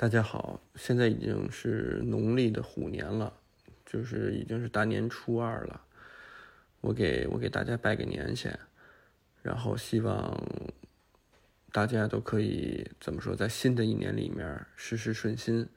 [0.00, 3.32] 大家好，现在已经是农历的虎年了，
[3.84, 5.80] 就是已经是大年初二了。
[6.80, 8.56] 我给我给大家拜个年先，
[9.42, 10.40] 然后希望
[11.72, 15.68] 大家都可以怎么说，在新的一年里面事事顺心，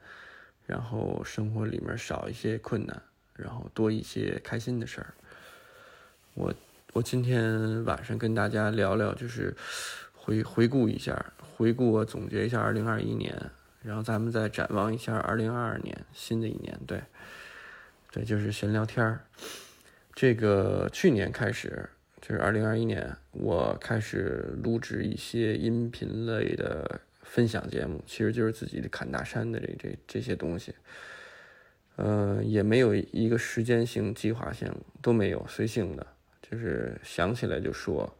[0.67, 3.01] 然后生活里面少一些困难，
[3.33, 5.15] 然后多一些开心的事儿。
[6.35, 6.53] 我
[6.93, 9.57] 我今天晚上跟大家聊聊，就是
[10.13, 13.35] 回回顾一下，回顾我总结一下二零二一年。
[13.83, 17.01] 然后咱们再展望一下二零二二年，新的一年，对，
[18.11, 19.21] 对，就是闲聊天儿。
[20.13, 21.89] 这个去年开始，
[22.21, 30.75] 就是二零二一年，我开始录制一些音频类的分享节目，其实就是自己的侃大山的这这这些东西。
[31.95, 36.05] 呃，也没有一个时间性、计划性都没有，随性的，
[36.41, 38.15] 就是想起来就说。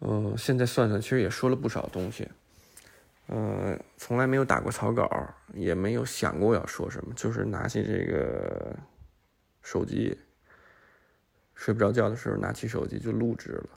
[0.00, 2.28] 嗯，现在算算，其实也说了不少东西。
[3.28, 5.10] 呃，从来没有打过草稿，
[5.52, 8.76] 也没有想过要说什么，就是拿起这个
[9.62, 10.16] 手机，
[11.54, 13.68] 睡不着觉的时候拿起手机就录制了。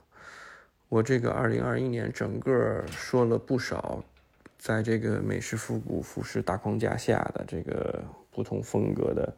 [0.88, 4.04] 我这个二零二一年整个说了不少，
[4.56, 9.36] 在这个美式复古服饰大框架下的这个不同风格的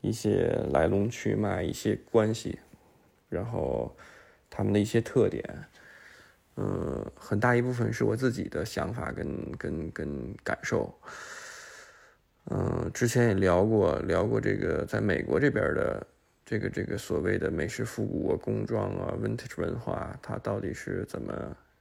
[0.00, 2.58] 一些来龙去脉、一些关系，
[3.28, 3.94] 然后
[4.50, 5.44] 他们的一些特点。
[6.56, 10.92] 嗯，很大一部分是我自己的想法跟跟跟感受。
[12.50, 16.06] 嗯，之前也聊过聊过这个在美国这边的
[16.44, 21.34] 这个这个所谓的美式复古啊、工装啊、vintage 文化，它到底是怎么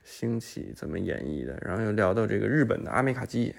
[0.03, 1.55] 兴起、怎么演绎的？
[1.61, 3.53] 然后又聊到这个日本的阿美卡基，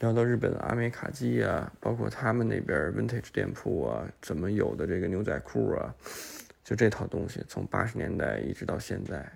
[0.00, 5.92] 聊到日本的阿美卡基啊，包括他们那边 vintage 店铺啊，怎么有的这个牛仔裤啊，
[6.62, 9.26] 就这套东西，从八十年代一直到现在。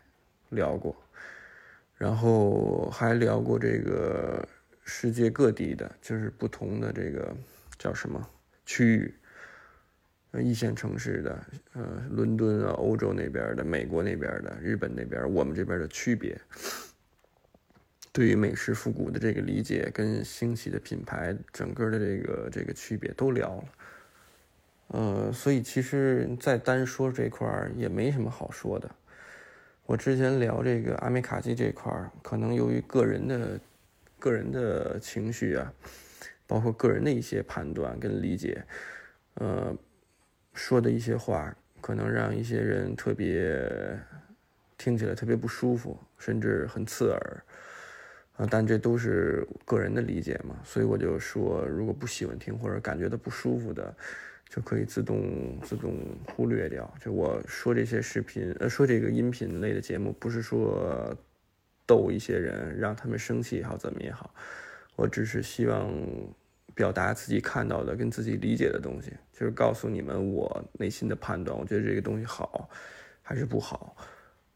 [0.50, 0.94] 聊过，
[1.96, 4.46] 然后还聊过这个
[4.84, 7.34] 世界各地的，就是不同的这个
[7.78, 8.28] 叫什么
[8.66, 9.14] 区域，
[10.32, 16.40] 呃，一线城市的，呃，伦敦啊，欧洲那边的，美国那边的，日本那边，我们这边的区别，
[18.12, 23.64] 对于美式复古的这个理解跟兴起的品牌，整个的这个这个区别都聊了，
[24.88, 28.90] 呃，所以其实再单说这块儿也没什么好说的。
[29.90, 33.58] 我之前聊这个阿美卡基这块儿，可能由于个人的、
[34.20, 35.72] 个人的情绪啊，
[36.46, 38.64] 包括个人的一些判断跟理解，
[39.34, 39.76] 呃，
[40.54, 43.68] 说的一些话，可能让一些人特别
[44.78, 47.42] 听起来特别不舒服，甚至很刺耳，
[48.36, 53.92] 啊，但这都是个人的理解嘛，所以我就说，如果不喜欢听或者感觉到不舒服的。
[54.50, 55.94] 就可以自动自动
[56.26, 56.92] 忽略掉。
[57.00, 61.16] 就我说这些视频，呃，说这个音频类的节目，不是说
[61.86, 64.34] 逗一些人，让他们生气也好，怎么也好，
[64.96, 65.88] 我只是希望
[66.74, 71.56] 表达自己看到的跟自己理解的东西，就是告诉你们我内心的判断。
[71.56, 72.68] 我觉得这个东西好
[73.22, 73.96] 还是不好，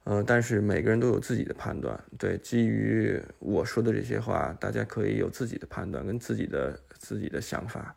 [0.03, 1.97] 呃，但是每个人都有自己的判断。
[2.19, 7.94] 对，基于我说的这些话，大家可以有自己的判断跟自己的自己的想法。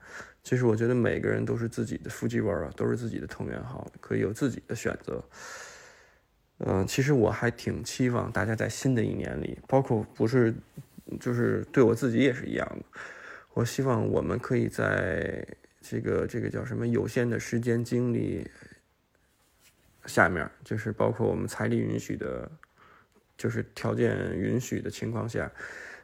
[0.48, 5.22] 其实我觉得每个人都是自己的腹肌味儿啊，都是自己的藤原号，可以有自己的选择。
[6.60, 10.56] 嗯，其实我还挺期望大家在新的一年里，包括不是，
[11.20, 12.86] 就是对我自己也是一样的。
[13.56, 15.46] 我希望我们可以在
[15.82, 18.50] 这个这个叫什么有限的时间精力
[20.06, 22.50] 下面，就是包括我们财力允许的，
[23.38, 25.52] 就是条件允许的情况下。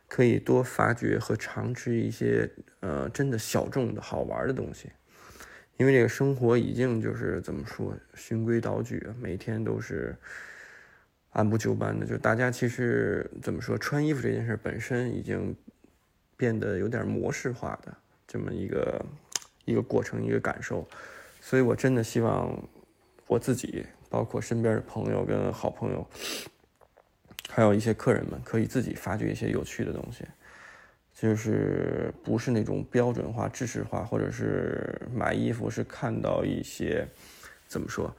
[0.08, 2.50] 可以多发掘和尝试一些
[2.81, 4.90] 呃真的小众的好玩的东西，
[5.78, 10.16] 因为这个生活已经就是怎么说循规蹈矩，每天都是
[11.31, 12.06] 按部就班的。
[12.06, 15.56] 就大家其实怎么说穿衣服这件事本身已经
[16.38, 17.96] 变得有点模式化的
[18.28, 19.03] 这么一个
[19.66, 20.88] 一个过程一个感受，
[21.42, 22.56] 所以我真的希望
[23.25, 26.08] 我自己包括身边的朋友跟好朋友。
[27.56, 30.25] 还有一些客人们可以自己发掘一些有趣的东西，
[31.14, 37.07] 就是不是那种标准化、知识化，或者是买衣服是看到一些
[37.68, 38.12] 怎么说，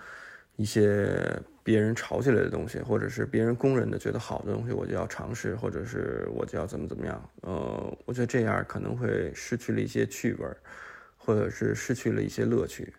[0.54, 1.20] 一些
[1.64, 7.30] 别人炒起来的东西，或者是别人公认的觉得好的东西，我就要尝试，或者是我就要怎么怎么样。
[7.40, 10.46] 呃，我觉得这样可能会失去了一些趣味，
[11.18, 12.94] 或者是失去了一些乐趣。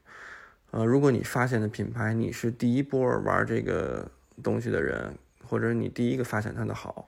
[0.71, 4.06] 呃，如果你发现的品牌，你是第一波玩这个
[4.44, 5.18] 东西的人。
[5.47, 7.07] 或者你第一个发现它的好，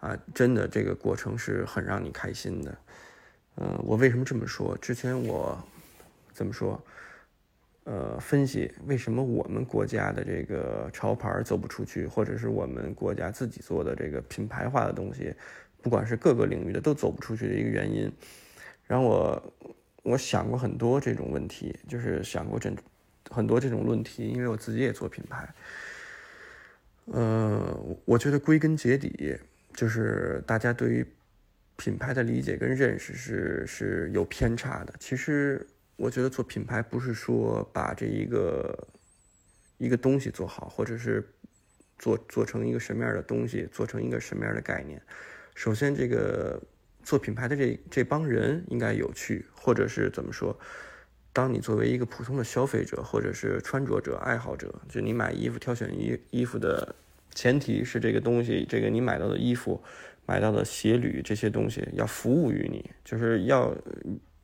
[0.00, 2.78] 啊，真的这个过程是很让你开心的。
[3.56, 4.76] 嗯，我为什么这么说？
[4.78, 5.58] 之前我
[6.32, 6.82] 怎么说？
[7.84, 15.34] 呃，分析为什么我们国家的这个潮牌走不出去，或者是我们国家自己做的这个品牌化的东西
[15.82, 18.12] 不管是各个领域的都走不出去的一个原因。
[18.86, 19.52] 然后我
[20.02, 22.70] 我想过很多这种问题，就是想过这
[23.30, 25.48] 很多这种论题，因为我自己也做品牌。
[27.12, 29.36] 呃，我觉得归根结底
[29.74, 31.06] 就是大家对于
[31.76, 34.94] 品牌的理解跟认识是是有偏差的。
[34.98, 35.66] 其实
[35.96, 38.88] 我觉得做品牌不是说把这一个
[39.78, 41.26] 一个东西做好，或者是
[41.98, 45.02] 做做成一个什么样的东西，做成一个什么样的概念。
[45.54, 46.62] 首先，这个
[47.02, 50.56] 做品牌的这这帮人应该有趣，或者是怎么说？
[51.32, 56.94] 当你作为一个普通的消费者，或者是穿着者、爱好者，就你买衣服、挑选衣衣服的
[57.32, 59.80] 前提是这个东西，这个你买到的衣服、
[60.26, 63.72] 买到的鞋履这些东西要服务于你，就是要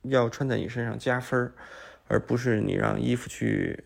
[0.03, 1.53] 要穿在你身上加分儿，
[2.07, 3.83] 而不是你让衣服去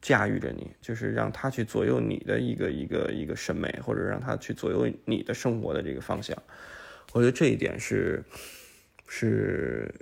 [0.00, 6.34] 驾驭着你，就是让它去左右你的一个一个一个审美，或者让它去左右你的生活的这个方向。
[7.12, 8.24] 我觉得这一点是
[9.06, 9.94] 是。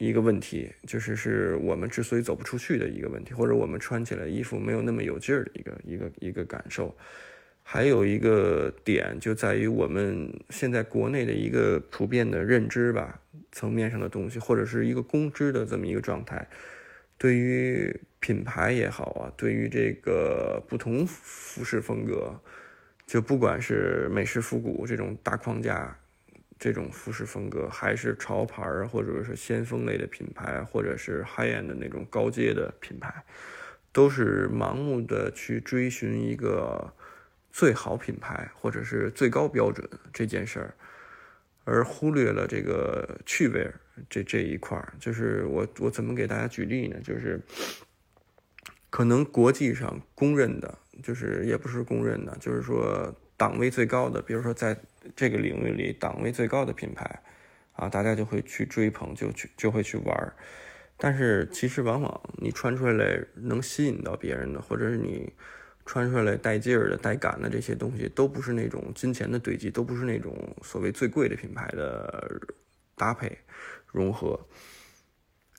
[0.00, 6.96] 一个问题就是是我们之所以走不出去的一个问题，或者我们穿起来衣服没有那么有劲儿的一个一个一个感受。
[7.62, 13.20] 还有一个点就在于我们现在国内的一个普遍的认知吧
[13.52, 16.48] 层面上的东西，或者是一个公知的这么一个状态，
[17.18, 22.34] 对于品牌也好啊，对于这个不同服饰风格，
[23.06, 25.94] 就不管是美式复古这种大框架。
[26.60, 33.24] 这种服饰风格，还是潮牌儿，或者是先锋类的品牌，或者是 high end 的那种高阶的品牌，
[33.90, 36.92] 都是盲目的去追寻一个
[37.50, 40.74] 最好品牌或者是最高标准这件事儿，
[41.64, 43.66] 而忽略了这个趣味
[44.10, 44.92] 这这一块儿。
[45.00, 47.00] 就是我我怎么给大家举例呢？
[47.02, 47.40] 就是
[48.90, 54.76] 可能国际上公认的，就是也不是公认的，就是说档位最高的，比如说在。
[55.16, 57.22] 这个领域里档位最高的品牌，
[57.72, 60.36] 啊，大家就会去追捧，就去就会去玩儿。
[60.98, 65.32] 但是其实往往你穿出来能吸引到别人的，或者是你
[65.86, 72.38] 穿出来带劲儿的、带感的这些东西，都不是那种金钱的堆积，都不是那种所谓最贵的品牌的
[72.94, 73.38] 搭配
[73.86, 74.38] 融合。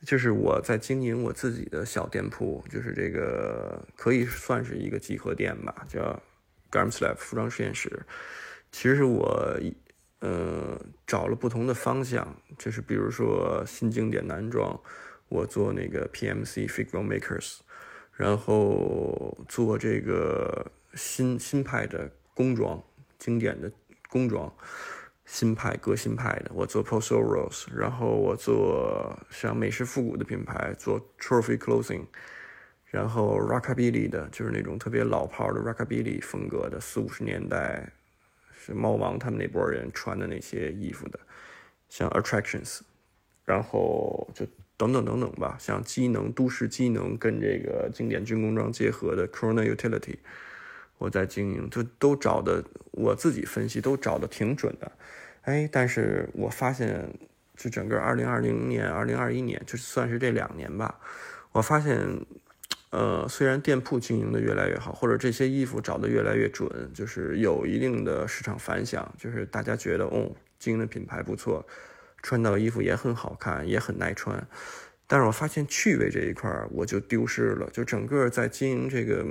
[0.05, 6.21] 就是我在经营我自己的小店铺，就是这个可以算是一个集合店吧，叫
[6.71, 8.06] Garmslab 服装实验室。
[8.71, 9.59] 其实我，
[10.19, 14.79] 呃，找了不同的方向，就是比如说新经典男装，
[15.27, 17.59] 我做那个 PMC Figure Makers，
[18.13, 22.81] 然后做这个新新派的工装，
[23.19, 23.71] 经典的
[24.09, 24.53] 工装，
[25.25, 32.06] 新派革新派的，我做 Post Rose，然后我做像美式复古的品牌，做 Trophy Clothing，
[32.91, 37.91] 然后 Rockabilly 的，就是那种特别老炮的 Rockabilly 风格的四五十年代。
[38.63, 41.19] 是猫王他们那波人穿的那些衣服的，
[41.89, 42.81] 像 Attractions，
[43.43, 44.45] 然后就
[44.77, 50.17] 等等等等吧，像机能都市机能跟这个经典军工装结合的 Corona Utility，
[50.99, 54.91] 我在经营，就都找的我自己分析都找的挺准的，
[55.41, 57.09] 哎，但是我发现，
[57.57, 60.99] 就整个2020年、2021年，就算是这两年吧，
[61.51, 61.97] 我发现。
[62.91, 70.29] 呃，虽然店铺经营的越来越好，或者这些衣服找的越来越准，就是有一定的市场反响，就是大家觉得哦，
[70.59, 71.65] 经营的品牌不错，
[72.21, 74.45] 穿到衣服也很好看，也很耐穿。
[75.07, 79.25] 但是我发现趣味这一块我就丢失了，就整个在经营这个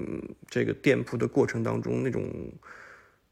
[0.49, 2.25] 这个店铺的过程当中，那种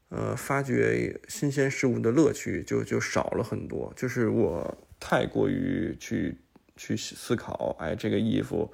[0.09, 3.91] 呃发掘新鲜事物的乐趣就就少了很多。
[3.95, 6.37] 就是我太过于去
[6.75, 8.71] 去思考，哎，这个衣服。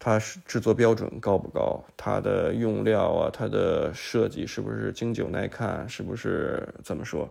[0.00, 1.84] 它是制作标准高不高？
[1.96, 5.88] 它的用料啊，它的设计是不是经久耐看？
[5.88, 7.28] 是不是怎么说？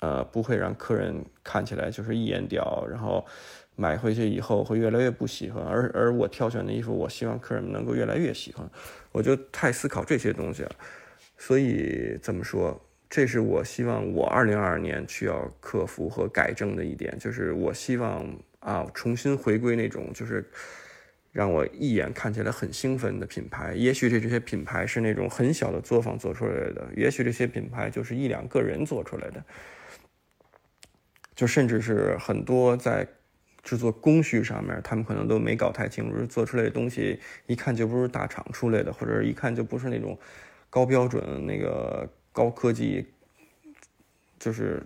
[0.00, 3.24] 呃，不会让客人看起来就是一眼屌，然后
[3.76, 5.64] 买回去以后会越来越不喜欢。
[5.64, 8.68] 而而我挑选的衣服，我希望客人能够越来越喜欢。
[9.12, 10.72] 我就太思考这些东西了。
[11.38, 12.76] 所以怎么说？
[13.08, 18.26] 这是我希望我二零二二年需要克服和改正的一点，就是我希望
[18.58, 20.44] 啊，重新回归那种就是。
[21.32, 29.42] 让我一眼看起来很兴奋的品牌，也许这这些品牌是那种很小的作坊做出来的，也许这些品牌就是一两个人做出来的，
[31.34, 33.08] 就甚至是很多在
[33.62, 40.18] 制作工序上面，他们可能都没搞太清楚，做出来的东西一看就不是大厂出来的，或者一看就不是那种
[40.68, 43.06] 高标准、那个高科技，
[44.38, 44.82] 就是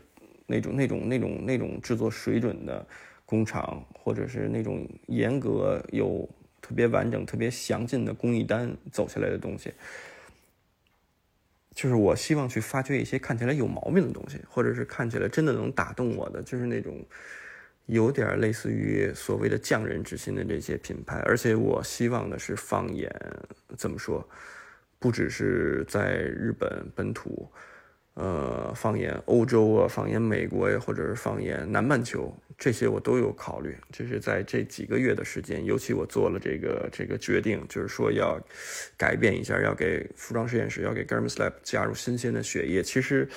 [0.47, 2.87] 那种那种那种那种制作水准的。
[3.27, 6.27] 工厂，或者是那种严格有
[6.63, 9.75] 特别完整、特别详尽的工艺单走下来的东西，
[11.75, 17.05] 就是我希望去发掘一些看起来有毛病的东西，或者是看起来真的能打动我的，就是那种
[17.87, 21.19] 有点类似于所谓的匠人之心的这些品牌。
[21.27, 23.11] 而且我希望的是放眼
[23.77, 24.27] 怎么说，
[25.01, 27.51] 不只是在日本本土。
[28.17, 33.77] 呃，放眼欧洲啊，放眼美国呀，或者是放眼南半球，这些我都有考虑。
[33.93, 38.41] 就是在这几个月的时间，尤其我做了这个这个决定，就是说要
[38.97, 42.83] 改变一下，要给服装实验室，要给 Garment Lab 加入新鲜的血液。
[42.83, 43.29] 其实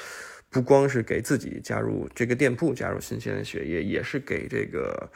[0.49, 5.09] 不光是给自己加入这个店铺加入新鲜的血液，也是给这个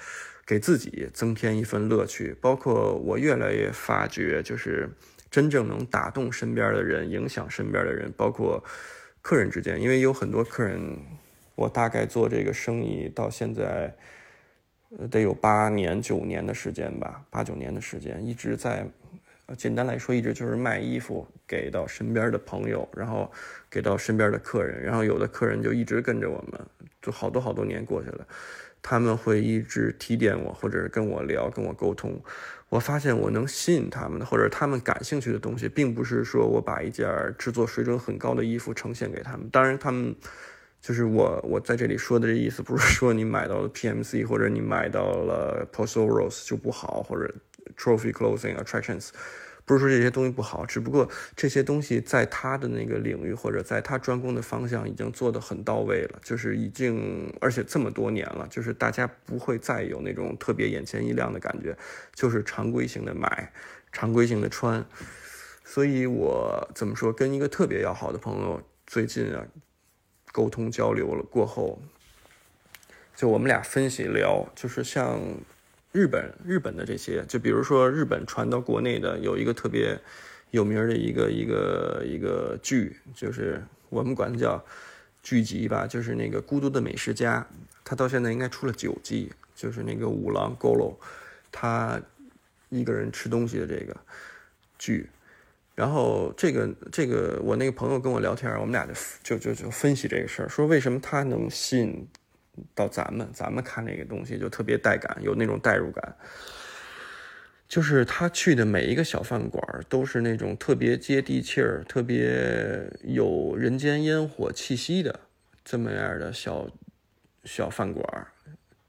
[0.45, 2.35] 给自己增添一份乐趣。
[2.41, 4.89] 包括我越来越发觉，就是
[5.31, 8.61] 真正能打动身边的人，影响身边的人，包括。
[9.23, 10.79] 客人之间，因为有很多客人，
[11.55, 13.95] 我大概做这个生意到现在，
[15.09, 18.85] 得有八年九年的时间吧，八九年的时间一直在，
[19.57, 23.31] 简单来说，一直就是卖衣服给到身边的朋友，然后
[23.69, 26.59] 给到身边的客人，然后有的客人就一直跟着我们，
[27.01, 28.27] 就好多好多年过去了，
[28.81, 32.21] 他们会一直提点我，或者是跟我聊，跟我沟通。
[32.73, 39.47] 我发现我能吸引他们的，或者他们感兴趣的东西，并不是说我把一件制作水准很高的衣服呈现给他们。
[39.51, 40.15] 当然，他们
[40.81, 47.31] 就是我我在这里说的这意思，不是说你买到了 PMC 或者你买到了 Posoros 就不好，或者
[47.77, 49.09] Trophy Clothing Attractions。
[49.65, 61.77] 不是说这些东西不好，只不过这些东西在他的那个领域或者在他专攻的方向已经做得很到位了，就是已经，而且这么多年了，就是大家不会再有那种特别眼前一亮的感觉，
[62.13, 63.53] 就是常规性的买，
[63.91, 64.85] 常规性的穿。
[65.63, 69.45] 所以我怎么说，跟一个特别要好的朋友最近啊
[70.33, 71.81] 沟通交流了过后，
[73.15, 75.21] 就我们俩分析聊，就是像。
[75.93, 79.95] 日本日本的这些，就比如说日本传到国内的有一个特别
[80.49, 84.65] 有名的一个一个一个剧，就是我们管它叫
[85.21, 87.47] 剧集吧，就是那个《孤独的美食家》，
[87.85, 90.95] 他到现在应该出了九季，就是那个五郎 Golo，
[91.51, 92.01] 他
[92.69, 93.95] 一个人吃东西的这个
[94.79, 95.07] 剧。
[95.75, 98.87] 然后这个这个我那个朋友跟我聊天，我们俩
[99.21, 102.07] 就就就就分析这个事儿，说为什么他能吸引。
[102.75, 106.15] 到咱们，咱们看那个东西就特别带感，有那种代入感。
[107.67, 115.19] 就是他去的每一个小饭馆，都是那种特别接地气儿、特别有人间烟火气息的
[115.65, 116.69] 这么样的小
[117.43, 118.27] 小饭馆，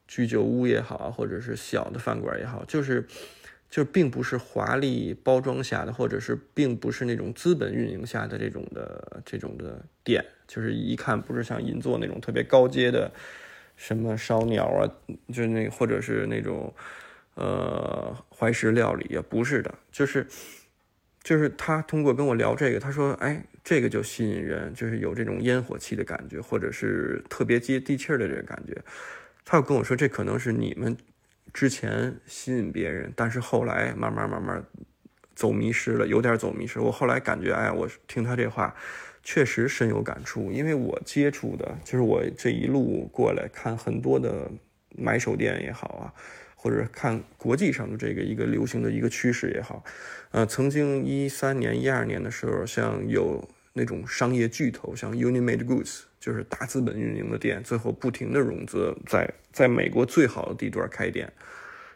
[0.06, 3.06] 居酒屋也好，或者是小的饭馆也好，就是
[3.70, 13.10] 就并不是华丽包装下的，或者是并不是那种资本运营下的这种的这种的店，就是一看不是像银座那种特别高阶的。
[13.76, 14.88] 什么烧鸟啊，
[15.32, 16.72] 就那或者是那种，
[17.34, 20.26] 呃，怀石料理啊，不是的，就是，
[21.22, 28.76] 就是他通过跟我聊这个，他说，哎，这个就吸引人，就是有这种烟火气的感觉，或者是特别接地气儿的这个感觉。
[29.44, 30.96] 他又跟我说，这可能是你们
[31.52, 34.64] 之前吸引别人，但是后来慢慢慢慢
[35.34, 36.78] 走迷失了，有点走迷失。
[36.80, 38.74] 我后来感觉，哎，我听他这话。
[39.24, 44.50] 确实深有感触，因为我接触的就是我这一路过来看很多的
[44.94, 46.12] 买手店也好啊，
[46.54, 49.82] 或者看国际上的这个一个流行的一个趋势也好，
[50.30, 61.32] 呃，曾经一三年、一二年的时候，像有那种商业巨头，像 Unimade Goods，就是大资本运营的店，最后不停的融资，在在美国最好的地段开店，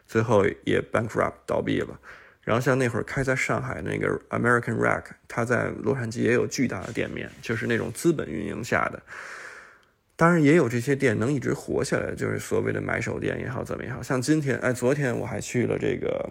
[0.07, 1.99] 最后也 bankrupt 倒闭了。
[2.49, 8.99] 然后像那会儿开在上海那个 American Rack，它在洛杉矶也有巨大的店面，就是那种资本运营下的。
[10.15, 14.01] 当然也有这些店能一直活下来，就是所谓的买手店也好，怎么也好。
[14.01, 16.27] 像今天，哎，昨天我还去了这个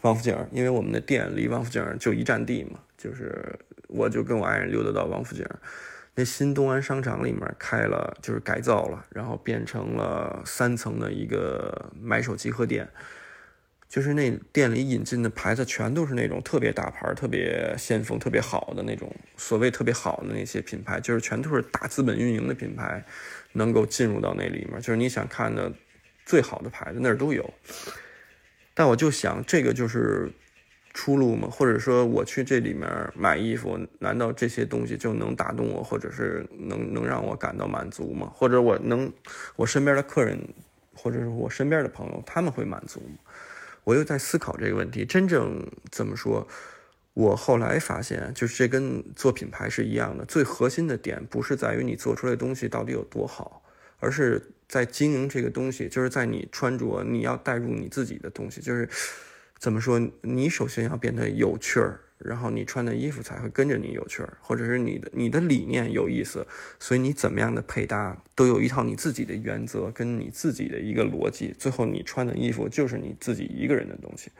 [0.00, 3.44] 王府井，因为我们的店离王府井就一站地嘛，就是
[3.88, 5.44] 我就跟我爱人溜达到王府井，
[6.14, 12.88] 那新东安商场里面开了，就是改造了，然后变成了三层的一个买手集合店。
[13.88, 23.04] 就是那店里引进的牌子，全都是那种特别大牌、特别先锋、特别好的那种，所谓特别好的那些品牌，就是全都是大资本运营的品牌，
[23.52, 24.80] 能够进入到那里面。
[24.80, 25.72] 就是你想看的
[26.24, 27.48] 最好的牌子，那儿都有。
[28.74, 30.30] 但我就想，这个就是
[30.92, 31.48] 出路吗？
[31.48, 38.30] 或者说，我去这里面买衣服，难道这些东西就能打动我，或者是能能让我感到满足吗？
[38.34, 39.10] 或者我能，
[39.54, 40.38] 我身边的客人，
[40.92, 43.25] 或者是我身边的朋友，他们会满足吗？
[43.86, 46.46] 我又在思考这个问题，真正怎么说？
[47.14, 53.62] 我后来发现，就是这跟做品牌是一样的，最核心的点不是在于你做出来的东西到底有多好，
[54.00, 58.88] 而是在经营这个东西，就是在你穿着，你要带入你自己的东西，就是
[59.58, 60.00] 怎么说？
[60.22, 66.46] 你首先要变得有趣儿，然后你穿的衣服才会跟着你有趣儿，或者是你的你的理念有意思，
[66.78, 74.30] 所以你怎么样的配搭都有一套你自己的原则跟你自己的一个逻辑，最后你穿的衣服就是你自己一个人的东西。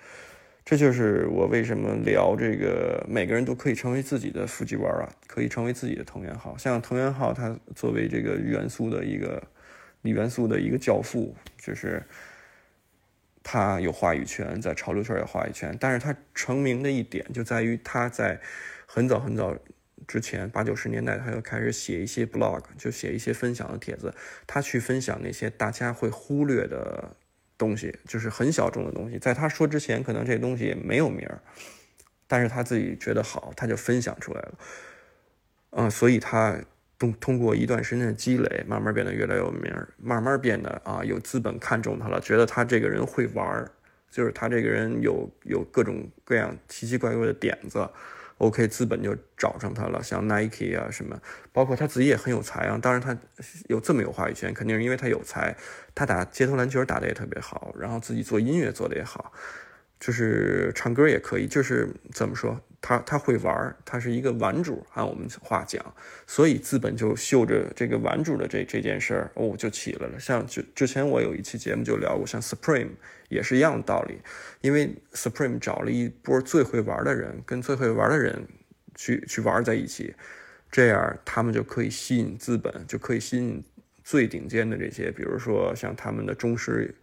[0.65, 6.59] 这就是我为什么聊这个，每个人都可以成为自己的腹肌丸啊，可以成为自己的藤原浩。
[6.59, 9.41] 像藤原浩，他作为这个元素的一个
[10.03, 12.03] 李元素的一个教父，就是
[13.49, 15.77] 他有话语权，在潮流圈有话语权。
[15.79, 18.41] 但是他成名的一点就在于他在
[18.87, 19.57] 很早很早
[20.09, 24.13] 之前，八九十年代，他就开始写一些 blog，就写一些分享的帖子，
[24.49, 27.15] 他去分享那些大家会忽略的。
[27.59, 31.41] 东西就是很小众的东西，在他说之前，可能这东西没有名儿，
[32.27, 34.59] 但是他自己觉得好，他就分享出来了。
[35.71, 36.55] 嗯，所以他
[36.99, 43.71] 通通过一段时间的积累，慢慢变得越来越有名，慢慢变得啊有资本看中他了，觉得他这个人会玩儿，
[44.11, 47.89] 就是他这个人有有各种各样奇奇怪怪的点子。
[48.39, 51.19] OK，资本就找上他了，像 Nike 啊什么，
[51.55, 52.79] 包括他自己也很有才啊。
[52.83, 53.17] 当然，他
[53.69, 55.57] 有这么有话语权，肯定是因为他有才。
[55.95, 59.33] 他打街头篮球打得也特别好，然后自己做音乐做得也好，
[59.99, 61.47] 就是唱歌也可以。
[61.47, 65.85] 就是怎么说，他他会玩，他是一个玩主，按我们话讲。
[66.27, 70.19] 所以资本就嗅着这个玩主的这这件事儿，哦，就起来了。
[70.19, 72.91] 像就之前我有一期节目就聊过，像 Supreme。
[73.29, 74.21] 也是一样的道理，
[74.61, 78.47] 因为 Supreme 找了一波最会玩的人，跟最会玩的人
[78.95, 80.15] 去去玩在一起，
[80.71, 83.61] 这样他们就可以吸引资本，就可以吸引
[84.05, 86.95] 最顶尖的这些，比如说像他们的忠实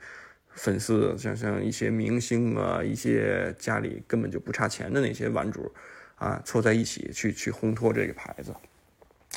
[0.56, 5.72] 粉丝，像像一些明星啊，一些家里根本就不差钱的那些玩主
[6.16, 8.54] 啊，凑在一起去去烘托这个牌子。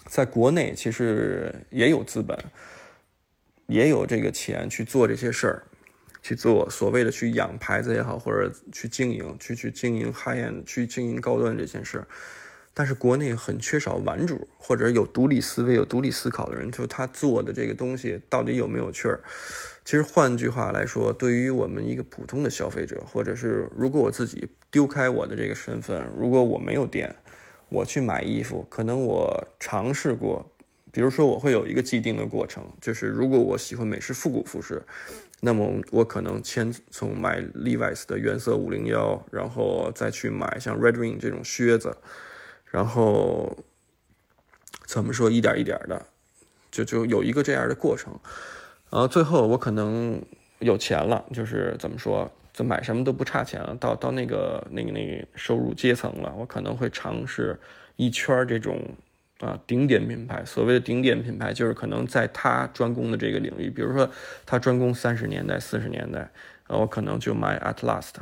[0.07, 2.39] 在国内其实也有资本，
[3.67, 5.63] 也有这个钱去做这些事儿。
[6.23, 12.05] 去做所谓的去养牌子也好，或者去经营，去去经营 high end，去经营高端这件事，
[12.75, 19.21] 但是国内很缺少玩主，或者有独立思维、有独立思考的人，就他做的这个东西到底有没有趣儿？
[19.87, 27.15] 其实换句话来说，对于我们一个普通的消费者，或者是如果我自己丢开我的这个身份，如果我没有店，
[27.69, 30.45] 我去买衣服，可能我尝试过，
[30.91, 34.83] 比如说我会有一个既定的过程，就是如果我喜欢美式复古服饰。
[35.41, 41.97] 那么我可能先从买 Levi's 的原色五零幺，然后再去买像 Red Wing 这种靴子，
[42.65, 43.57] 然后
[44.85, 46.07] 怎么说一点一点的，
[46.73, 48.19] 就就有一个这样的过程，
[48.91, 50.21] 然后最后我可能
[50.59, 57.59] 有钱了，就是怎么说，就买什么都不差钱了，到到那个那个那个收入阶层了，我可能会尝试
[57.97, 58.81] 一圈这种。
[59.41, 64.09] 啊，顶点品牌，所谓的顶点品牌，就是可能在他专攻的这个领域，比如说
[64.47, 66.27] 他专攻三十年代、四十年代，
[66.69, 68.13] 我可能就买 Atlas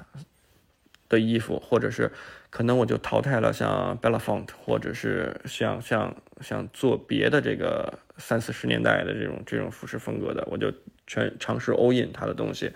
[1.08, 2.10] 的衣服，或者是
[2.50, 10.72] 可能我就淘汰了像 Bellafont，或者是像像像做别的这个三四十年代的这种这种服饰风格的，我就
[11.06, 12.72] 全尝试 all in 它的东西。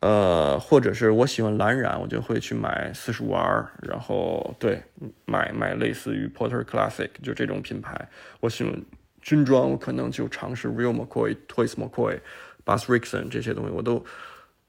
[0.00, 4.82] 呃，或者是我喜欢蓝染，我就会去买四十五 R，然后对，
[5.24, 8.08] 买买类似于 Porter Classic 就这种品牌。
[8.40, 8.74] 我喜欢
[9.20, 12.18] 军装，我可能就尝试 Real McCoy、Toys McCoy、
[12.64, 14.04] Bass Rickson 这些东西，我都。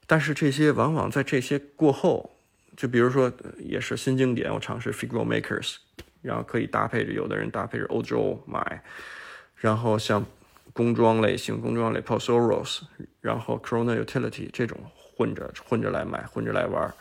[0.06, 2.30] 但是这些往往在这些过后，
[2.76, 5.76] 就比如说也是新经典，我尝试 Figure Makers，
[6.22, 8.82] 然后可以搭配着，有的人搭配着欧洲买，
[9.56, 10.24] 然后像
[10.72, 12.84] 工装类型，工装类 p o s o r o s
[13.20, 14.78] 然后 Corona Utility 这种。
[15.16, 16.92] 混着混着来买，混着来玩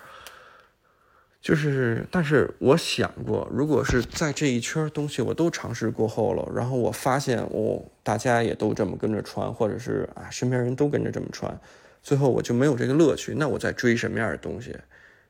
[1.41, 11.59] 就是，但是我想过，如果是在这一圈东西我都尝试过后了，然后我发现哦，大家也都这么跟着穿，或者是啊，身边人都跟着这么穿，
[12.03, 13.33] 最后我就没有这个乐趣。
[13.35, 14.75] 那我在追什么样的东西？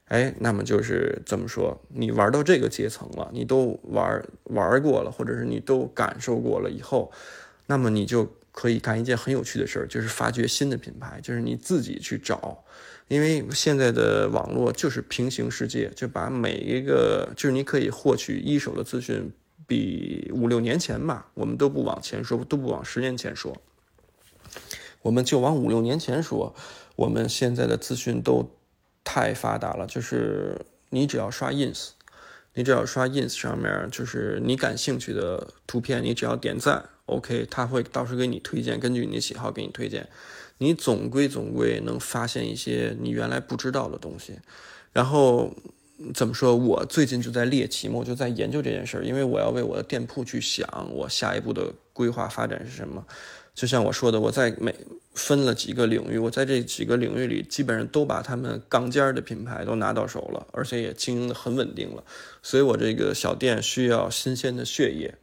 [0.09, 1.79] 哎，那么就是怎么说？
[1.87, 7.09] 你玩到这个阶层了，你都玩玩过了，或者是你都感受过了以后，
[7.67, 8.29] 那么你就。
[8.55, 12.63] 可以干一件很有趣的事儿，就是发掘新的品牌，就是你自己去找，
[13.07, 19.27] 因为现在的网络就是平行世界，就把每一个就是你可以获取一手的资讯，
[19.65, 23.59] 比五六年前吧，我们都不往前说，都不往十年前说，
[25.03, 26.55] 我们就往五六年前说，
[26.95, 28.49] 我们现在的资讯都
[29.03, 31.89] 太发达了，就是你只要刷 ins，
[32.55, 36.89] 你只要刷 ins 上面，就是你感兴趣的图片，你只要点赞。
[37.05, 40.07] OK，他会到时候给你推荐，根据你的喜好给你推荐，
[40.59, 44.39] 你总归总归能发现一些你原来不知道的东西。
[44.93, 45.53] 然后
[46.13, 46.55] 怎么说？
[46.55, 53.05] 我最近就在猎奇嘛，我就在研究这件事儿，因为我要为我的店铺去想，我下一步的规划发展是什么。
[53.53, 54.73] 就像我说的，我在每
[55.13, 62.03] 分了几个领域，我在这几个领域里基本上都把他们杠尖的品牌都拿到手了，而且也经营的很稳定了。
[62.41, 65.13] 所以我这个小店需要新鲜的血液，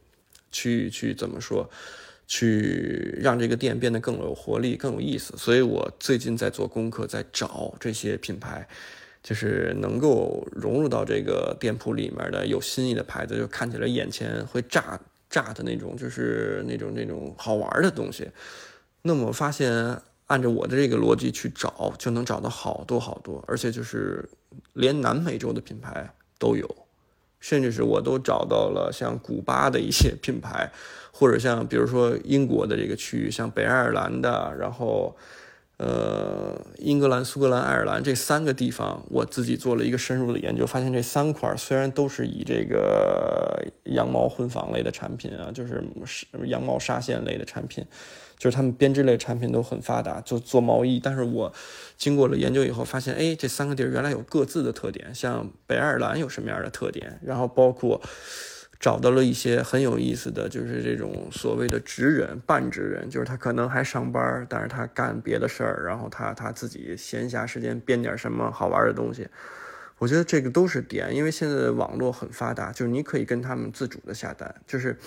[0.49, 1.69] 去去怎么说，
[2.25, 5.33] 去让这个店变得更有活力、更有意思。
[5.37, 8.65] 所以我最近在做功课，在找这些品牌，
[9.21, 14.97] 就是能够融入到这个店铺里面的有新意的牌子，就看起来眼前会炸
[15.31, 18.29] 炸的那种，就是那种那种好玩的东西。
[19.01, 24.29] 那么发现，按照我的这个逻辑去找，就能找到好多好多，而且就是
[24.73, 26.69] 连南美洲的品牌都有，
[27.39, 30.71] 甚至是我都找到了像古巴的一些品牌，
[31.11, 35.15] 或者像比如说英国的这个区域，像北爱尔兰的，然后。
[35.83, 45.83] 呃，英格兰、苏格兰、爱尔兰这三个地方，我自己做了一个深入的研究，发现这三块虽然都是以这个羊毛混纺类的产品啊，就是
[46.45, 47.83] 羊毛纱线类的产品，
[48.37, 50.99] 就是他们编织类产品都很发达，就做毛衣。
[51.03, 51.51] 但是我
[51.97, 57.99] 经过了研究以后，发现，哎，这三个地儿原来有各自的特点，像北爱尔兰有什么样的特点，然后包括。
[58.81, 69.27] 找到了一些很有意思的，就是这种所谓的职人、半职人，就是他可能还上班，但是他干别的事儿，然后他他自己闲暇时间编点什么好玩的东西。
[69.99, 74.51] 我觉得这个都是点，因为现在网络很发达，就是你可以跟他们自主的下单。
[74.65, 74.97] 就是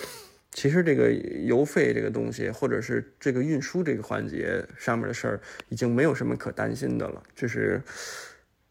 [0.52, 7.20] 其实这个邮费这个东西，或者是这个运输这个环节上面的事儿，已经没有什么可担心的了。
[7.34, 7.82] 就是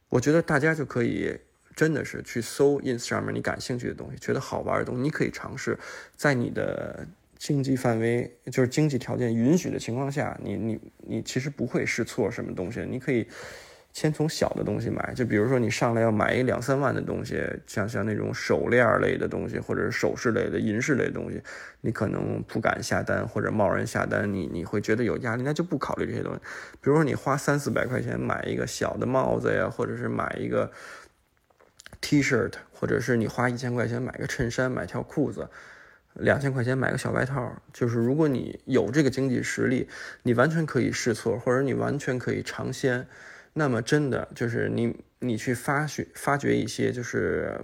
[0.07, 1.37] 我觉得大家就可以。
[1.75, 5.77] 真的是去搜 ins 上面你感兴趣的东西，觉得好玩的东西，你可以尝试，
[6.15, 7.05] 在你的
[7.38, 13.27] 经济范围，就是经济条件允许的情况下，你你你其实不会试错什么东西，你可以
[13.91, 21.41] 先从小的东西买，就比如说你上来要买一两三万的东西，像像那种手链类的东西，或者是首饰类的、银饰类的东西，
[21.81, 26.39] 你可能不敢下单或者贸然下单，你你会觉得有压力，那就不考虑这些东西。
[26.81, 30.71] 比如说你花三四百块钱买一个小的帽子呀，或者是买一个。
[32.03, 35.49] T 恤，或者是你花一千块钱买个衬衫、买条裤子，
[36.15, 39.87] 两千块钱买个小外套，就是如果你有这个经济实力，
[40.23, 43.07] 你完全可以试错，或者你完全可以尝鲜。
[43.53, 47.57] 那么真的就是你，你去发掘发掘一些，就是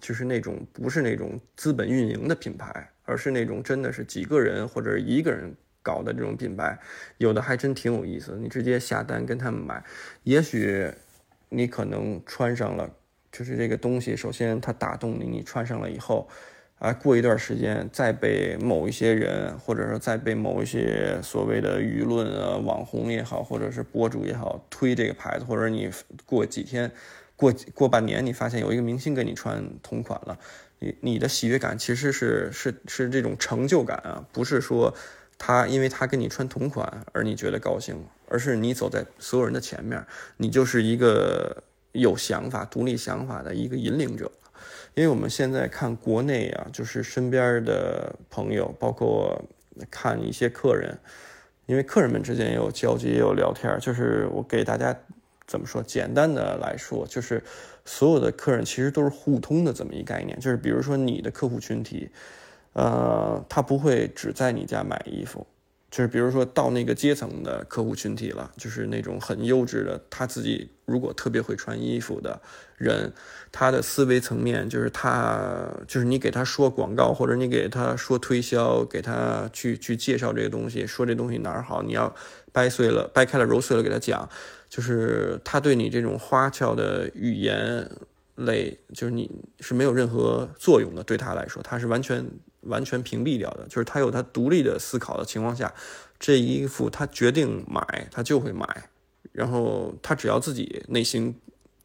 [0.00, 6.78] 就是那种不是那种资本运营的品牌，而是那种真的是几个人或者一个人搞的这种品牌，
[7.18, 8.38] 有的还真挺有意思。
[8.40, 9.82] 你直接下单跟他们买，
[10.22, 10.88] 也许
[11.48, 12.88] 你可能穿上了。
[13.32, 16.28] 就是这个东西，首先它打动你，你穿上了以后，
[16.78, 25.90] 啊，过一段时间再被某一些人，或者说再被某一些所谓的舆论啊、网红也好，或者是博主也好推这个牌子，或者你
[26.26, 26.90] 过几天、
[27.36, 30.36] 过过半年，你发现有一个明星给你穿同款了，
[30.80, 34.92] 你你的喜悦感其实是是是这种成就感啊，不是说
[35.38, 40.04] 他因为他跟你穿同款而你觉得高兴，而是你走在所有人的前面，
[40.38, 41.62] 你就是一个。
[41.92, 44.30] 有想法、独立想法的一个引领者，
[44.94, 49.42] 因为我们现在看国内啊，就是身边的朋友，包括
[49.90, 50.96] 看一些客人，
[51.66, 53.76] 因为客人们之间也有交集，也有聊天。
[53.80, 54.96] 就是我给大家
[55.46, 57.42] 怎么说，简单的来说，就是
[57.84, 60.38] 所有的客人其实都是互通的这么一概念。
[60.38, 62.10] 就是比如说你的客户群体，
[62.74, 65.46] 呃，他不会只在你家买衣服。
[65.90, 72.40] 就是比如说到那个阶层的客户群体了，就是那种很优质的，他自己如果特别会穿衣服的
[72.76, 73.12] 人，
[73.50, 82.14] 他的思维层面就是他就是你给他说广告或者你给他说推销，给他去去介绍这个东西，说这东西哪儿好，你要
[82.52, 84.28] 掰碎了、掰开了、揉碎了给他讲，
[84.68, 87.90] 就是他对你这种花俏的语言
[88.36, 92.24] 类，就是你是没有任何作用的，对他来说，他是完全。
[92.62, 95.72] 完全屏蔽掉的，就是他有他独立的思考的情况下，
[96.18, 98.66] 这衣服他决定买，他就会买，
[99.32, 101.34] 然后他只要自己内心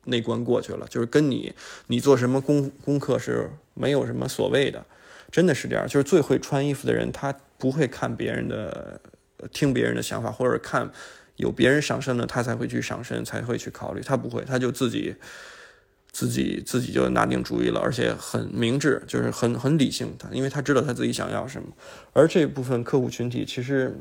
[0.04, 1.54] 那关过去了，就是跟你
[1.88, 4.86] 你做什么功功课是没有什么所谓的，
[5.32, 9.00] 真的是这样，就是最会穿衣服的人，他不会看别人的，
[9.52, 10.92] 听别人的想法，或者看
[11.38, 15.16] 有别人上身了，他才会去上身，才会去考虑，他不会，他就自己。
[16.16, 20.16] 自己自己就拿定主意了，而且很明智，就是很很理性。
[20.18, 21.68] 他因为他知道他自己想要什么。
[22.14, 23.94] 而这部分客户群体其实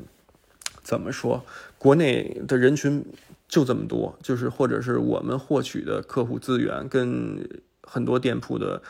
[0.81, 1.43] 怎么说，
[1.77, 3.05] 国内的人群
[3.49, 7.45] 就这么多，就是或者是我们获取的客户资源跟
[7.83, 8.81] 很多店铺的，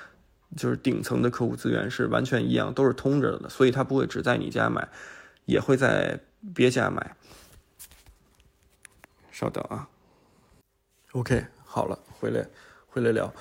[0.56, 3.50] 就是顶层的客户资源是完全一样，都是通着的。
[3.50, 4.88] 所以他不会只在你家买，
[5.46, 6.20] 也会在
[6.54, 7.16] 别家买。
[9.32, 9.90] 稍等啊
[11.14, 12.46] ，OK，好了，回来。
[12.96, 13.34] 回来聊，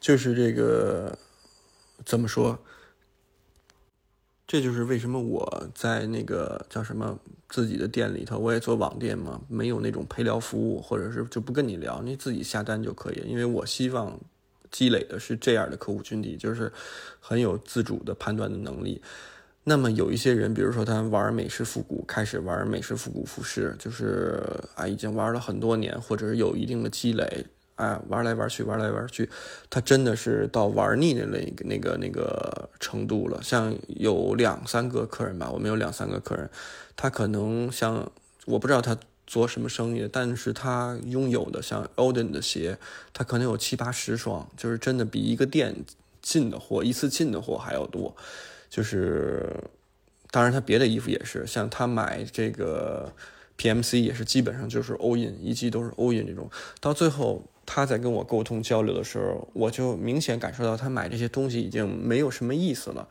[0.00, 1.18] 就是这个
[2.02, 2.58] 怎么说？
[4.46, 7.18] 这就是为什么我在那个叫什么
[7.50, 13.22] 自己的店里头，我也做网店嘛，没有那种陪聊服务，或者是就不跟你聊，你自己下单就可以。
[13.26, 14.18] 因为我希望
[14.70, 16.72] 积累的是这样的客户群体，就是
[17.20, 19.02] 很有自主的判断的能力。
[19.64, 24.42] 那么有一些人，比如说他玩美式复古，开始玩美式复古服饰，就是
[24.74, 27.44] 啊，已经玩了很多年，或者是有一定的积累。
[27.82, 29.28] 哎，玩来玩去，玩来玩去，
[29.68, 33.42] 他真的是到玩腻的那个、那个、那个程度了。
[33.42, 36.48] 像有两三个客人吧，我们有两三个客人，
[36.94, 38.08] 他可能像
[38.44, 42.78] 我不知道他做什么生意，但是他拥有的像 Olden 的鞋，
[43.12, 45.74] 他可能有七八十双，就是真的比一个店
[46.20, 48.14] 进的货一次进的货还要多。
[48.70, 49.52] 就是，
[50.30, 53.12] 当然他别的衣服也是，像他买这个
[53.58, 56.48] PMC 也是基本上就是 all in，一季都是 all in 这种，
[56.80, 57.42] 到最后。
[57.64, 63.08] 他在跟我沟通交流的时候，我就明显感受到他买这些东西已经没有什么意思了，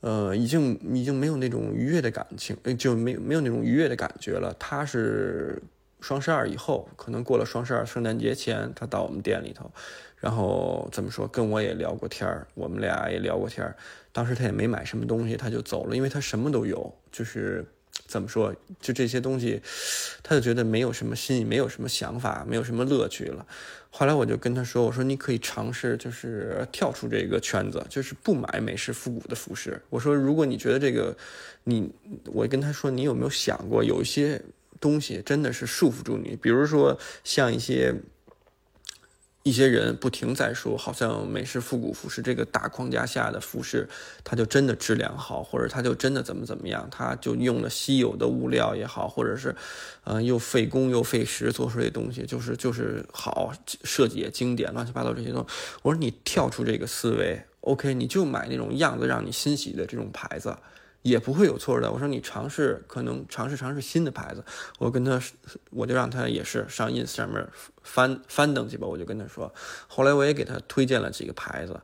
[0.00, 4.54] 呃，已经已经没有那种愉悦的感情，就没没有那种愉悦的感觉了。
[4.58, 5.62] 他是
[6.00, 9.70] 双十二以后，可能过了双十二、圣诞节前，他到我们店里头，
[10.18, 13.74] 然后怎么说，跟我也聊过天儿，我们俩也聊过天儿。
[14.12, 17.64] 当时他也没买什么东西，他就走了，因为他什么都有，就是。
[18.06, 18.54] 怎么说？
[18.80, 19.60] 就这些东西，
[20.22, 23.46] 他就觉得没有什么新意，没有什么想法，没有什么乐趣了。
[23.90, 29.80] 后来我就跟他说：“我说你可以尝试，就是跳出这个圈子，就是不买美式复古的服饰。
[29.90, 31.16] 我说，如果你觉得这个，
[31.64, 31.90] 你，
[32.26, 34.40] 我跟他说，你有没有想过，有一些
[34.80, 37.94] 东西真的是束缚住你，比如说像一些。”
[39.44, 43.86] 一些人不停在说，好像美式复古服饰这个大框架下的服饰，
[44.24, 49.54] 它就真的质量好，或者它就真的怎么怎么样，它就用了稀有的物料也好，或者是，
[50.04, 53.52] 嗯，又费工又费时做出这东西，就是就是好，
[53.84, 55.54] 设计也经典，乱七八糟这些东西。
[55.82, 60.56] 我说你跳出这个思维，OK，你就买那种样子让你欣喜的这种牌子。
[61.04, 61.92] 也不会有错的。
[61.92, 64.42] 我说你尝试，可能尝试尝试新的牌子。
[64.78, 65.20] 我跟他，
[65.70, 67.46] 我就让他也是上 ins 上面
[67.82, 68.86] 翻翻登去吧。
[68.86, 69.52] 我就跟他说，
[69.86, 71.78] 后来我也给他推荐了几个牌子。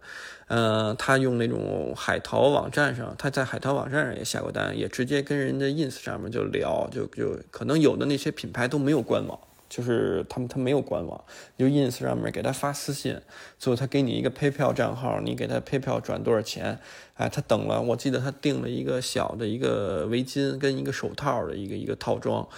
[0.48, 9.38] 嗯，他用那种海淘网站上，他在海淘网站上也下过单，也直接跟人家 ins 上面就聊，就就可能有的那些品牌都没有官网。
[9.70, 11.24] 就是他们，他没有官网，
[11.56, 13.18] 就 ins 上面给他发私信，
[13.56, 16.80] 最后他给你一个 PayPal 账号，你给他 PayPal 转多少钱，
[17.14, 22.48] 哎，他等了，我记得他订了一个小的一个围巾跟一个手套的一个一个套装，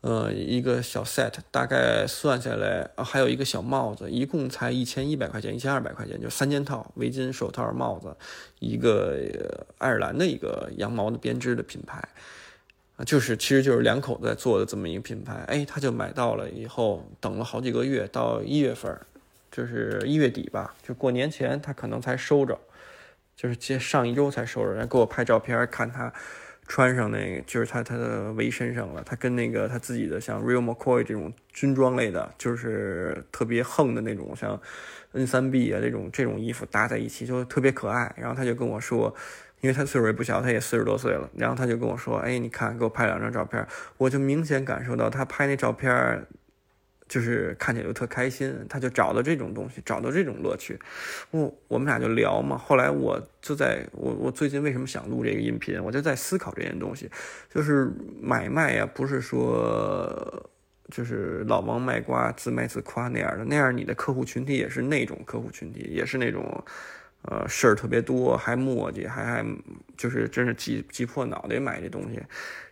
[0.00, 8.16] 呃，一个小 set，大概算下来啊，还有一个小帽子，一共才一千一百块钱，一千二百块钱，就三件套，围巾、手套、帽子，
[8.58, 9.16] 一个
[9.78, 12.02] 爱尔兰的一个羊毛的编织的品牌。
[13.06, 18.92] 就是，其实就是两口子在做的这么一个品牌，哎，他就买到了，以后等了好几个月，到一月份，
[19.52, 22.58] 就是一月底吧，就过年前他可能才收着，
[23.36, 26.12] 就是接上一周才收着，然后给我拍照片，看他
[26.66, 34.60] 穿上那个，就是他他的围身上了，他跟那个他自己的像 Real McCoy 这种军装类的，就是特别横的那种，像
[35.12, 39.14] N 三 B 啊这种这种衣服搭在一起就特别可爱，然后他就跟我说。
[39.60, 41.28] 因为他岁数也不小，他也四十多岁了。
[41.36, 43.66] 然后他就跟我说：“哎，你看，给我拍两张照片。”
[43.98, 46.24] 我就明显感受到他拍那照片，
[47.08, 48.54] 就是看起来就特开心。
[48.68, 50.78] 他就找到这种东西，找到这种乐趣。
[51.32, 52.56] 我我们俩就聊嘛。
[52.56, 57.10] 后来我就在我我最近为什么想录这个音频，我就在思考这件东西，
[57.52, 57.90] 就是
[58.20, 60.50] 买卖呀，不是说
[60.92, 66.64] 就是老王卖瓜自卖自夸那样的，那样你的客户群体也是那种客户群体，也是那种。
[67.30, 69.44] 呃，事儿特别多，还磨叽，还还
[69.98, 72.18] 就是真是挤挤破脑袋买这东西，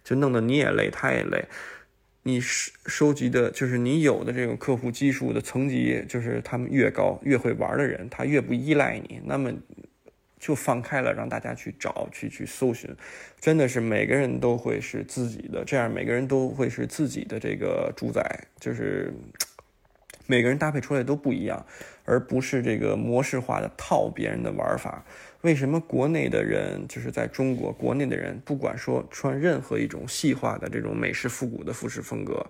[0.03, 1.45] 就弄得你也累，他也累。
[2.23, 9.53] 你收收集的，就是你有的这种客户基数的层级，就是他们越高，越会玩的人，他越不依赖你，那么
[10.41, 12.89] 就放开了，让大家去找，去去搜寻，
[13.39, 19.13] 真的是每个人都会是自己的，这样每个人都会是自己的这个主宰，就是。
[20.27, 21.65] 每个人搭配出来都不一样，
[22.05, 25.05] 而不是这个模式化的套别人的玩法。
[25.43, 32.45] 为什么国内的人就是在中国国内的人，不管说穿任何一种细化的这种美式复古的服饰风格，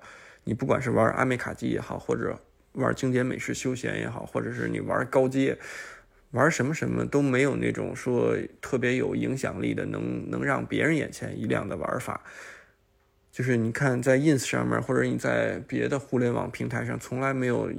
[0.45, 2.39] 你不管是玩阿美卡基也好，或者
[2.73, 5.59] 玩经典美式休闲也好，或者是你玩高阶，
[6.31, 12.23] 玩什么什么都没有那种说特别有影响力的，能能让别人眼前一亮的玩法。
[13.37, 17.71] 就是你看，在 ins 上面，或者你在别的互联网平台上，从来没有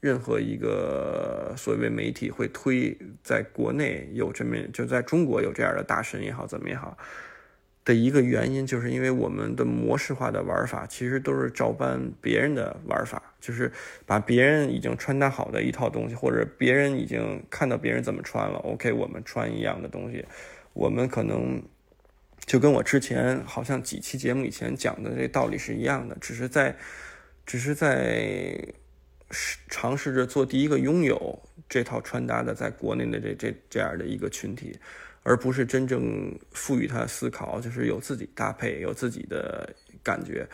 [0.00, 6.98] 任何一个所谓媒体会推，在国内有这么就在中国有这样的大神也好，怎么也好，
[7.84, 13.70] 的一个原因，就是因为我们的模式化的玩法，其实都是照搬别人的玩法，就是
[14.04, 20.24] 把别人已经穿搭好的一套东西，或者别人已经看到别人怎么穿了，OK，我们穿一样的东西，
[20.72, 21.62] 我们可能。
[22.46, 26.76] 就跟我之前好像几期节目以前讲的这道理是一样的，只是在，
[27.44, 28.56] 只是在
[29.68, 34.78] 尝试着做第一个拥有这套穿搭的在国内的这这这样的一个群体，
[35.24, 39.68] 而不是真正赋予它思考，就是有自己搭配，有自己的
[40.04, 40.46] 感觉。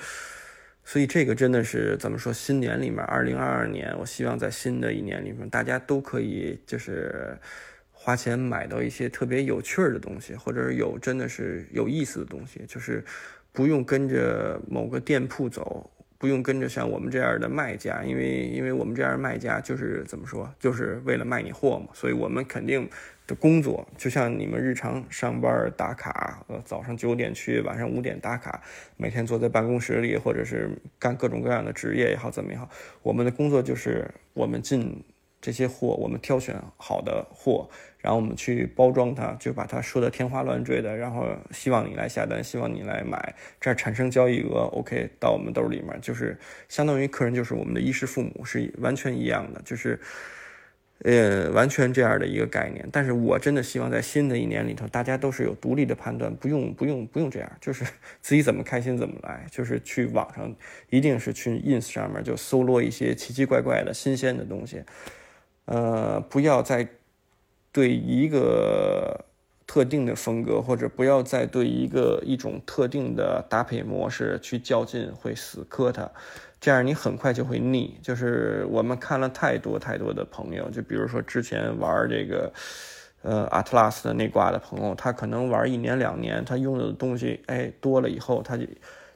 [0.84, 2.32] 所以这个真的是怎么说？
[2.32, 7.38] 新年里面，二零二二年，我希望在新的一年里面，大家都可以就是。
[8.04, 13.04] 花钱买到一些特别有趣儿的东西，或者是有真的是有意思的东西，就是
[13.52, 15.88] 不用跟着某个店铺走，
[16.18, 22.90] 不用跟着像我们这样的卖家，因为因为我们这样的卖家就是怎么说，就是为了卖你货嘛，所以我们肯定
[23.24, 28.60] 的工作就像你们日常上班打卡，呃，早上九点去，晚上五点打卡，
[28.96, 32.68] 每天坐在办公室里，或者是干各种各样的职业也好，怎么也好，
[33.00, 35.04] 我们的工作就是我们进。
[35.44, 37.68] 这些货我们挑选好的货，
[38.02, 46.36] 然后我们去包装它，就把它说的天花乱坠的，然后希望你来下单，希望你来买，这样产生交易额，OK，到我们兜里面，就是
[46.68, 49.98] 相当于客人就是我们的衣食父母，是完全一样的，就是，
[51.04, 52.84] 呃，完全这样的一个概念。
[52.92, 57.84] 但是我真的希望在新的一年里头，大家都是有独立的判断，不用不用不用这样，就是
[58.20, 60.52] 自己怎么开心怎么来，就是去网上，
[60.90, 64.82] 一定是去 ins 上面就搜罗一些奇奇怪怪的新鲜的东西。
[65.66, 66.88] 呃，不要再
[67.72, 69.24] 对一个
[69.66, 76.10] 特定的风格，或者不要再对一个一种特定的搭配模式去较劲，会死磕它。
[76.60, 77.96] 这样你很快就会腻。
[78.02, 82.52] 就是我们看了太多太多的朋友，就比如说之前玩这个
[83.22, 88.66] 呃 Atlas 的那挂的朋友，他可能玩一年两年，他拥有的东西哎多了以后，他就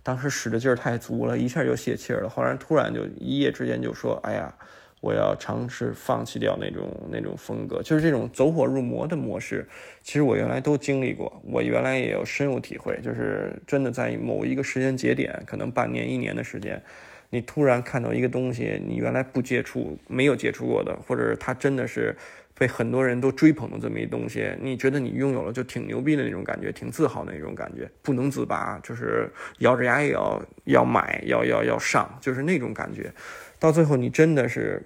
[0.02, 2.26] 当时使的劲儿太足了，一下就泄气了。
[2.26, 4.54] 后来突然就一夜之间就说：“哎呀。”
[5.00, 9.66] 我要尝试放弃掉那种那种风格，就是这种走火入魔的模式。
[10.02, 12.98] 其实我原来都经历过，我原来也有深有体会。
[13.02, 16.82] 就是真的在某一个时间节点，可能半年、一年的时间，
[17.30, 22.16] 你突然看到一个东西，你原来不接触、没有接触过的，或者是它真的是
[22.58, 33.12] 被很多人都追捧的这么一东西，你觉得你拥有了就挺牛逼的那种感觉，挺自豪的那种感觉，不能自拔，就是咬着牙也要要买，要要要上，就是那种感觉。
[33.58, 34.82] 到最后，你真的是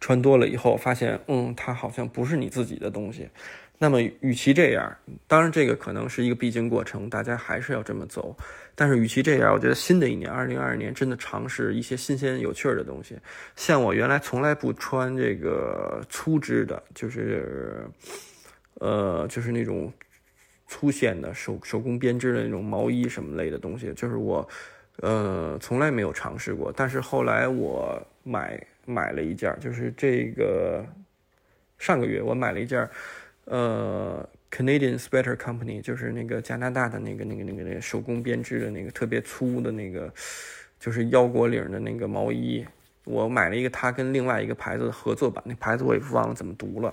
[0.00, 3.28] 穿多了以后，发现，嗯，它好像不是你自己的东西。
[3.82, 4.94] 那么，与其这样，
[5.26, 8.36] 当然这个可能是一个必经过程，大家还是要这么走。
[8.74, 13.16] 但是，与其这样，我觉得新的一年，二零二二年，真的尝试一些新鲜有趣的东西。
[13.56, 17.86] 像我原来从来不穿这个粗织的，就是，
[18.74, 19.90] 呃，就是那种
[20.68, 24.46] 粗线的手手工编织的那种毛衣什么类的东西，就是我。
[25.02, 30.84] 呃，从来没有尝试过，但是后来我买买了一件，就是这个
[31.78, 32.86] 上个月我买了一件，
[33.46, 40.12] 呃，Canadian Sweater Company，就是那个加拿大的那个那个那个那个手工编织的那个特别粗的那个，
[40.78, 42.62] 就是腰果领的那个毛衣。
[43.04, 46.92] 我买了一个，它跟另外一个牌子的合作版，那牌子我也忘了怎么读了。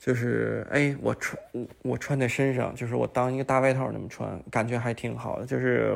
[0.00, 1.40] 就是哎，我穿
[1.82, 5.94] 我穿在身上，就是我当一个大外套那么穿，感觉还挺好的，就是。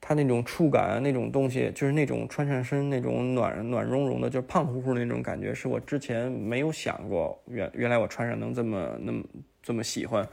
[0.00, 9.22] 它那种触感啊，那种东西，就是那种穿上身那种暖暖融融的，就胖乎乎的那种感觉，是我之前没有想过，原原来我穿上能这么那么
[9.62, 10.26] 这么喜欢，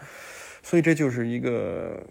[0.63, 2.01] 所以这就是一个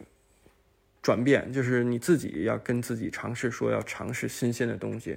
[1.01, 5.17] 转变，就是你自己要跟自己尝试说要尝试新鲜的东西，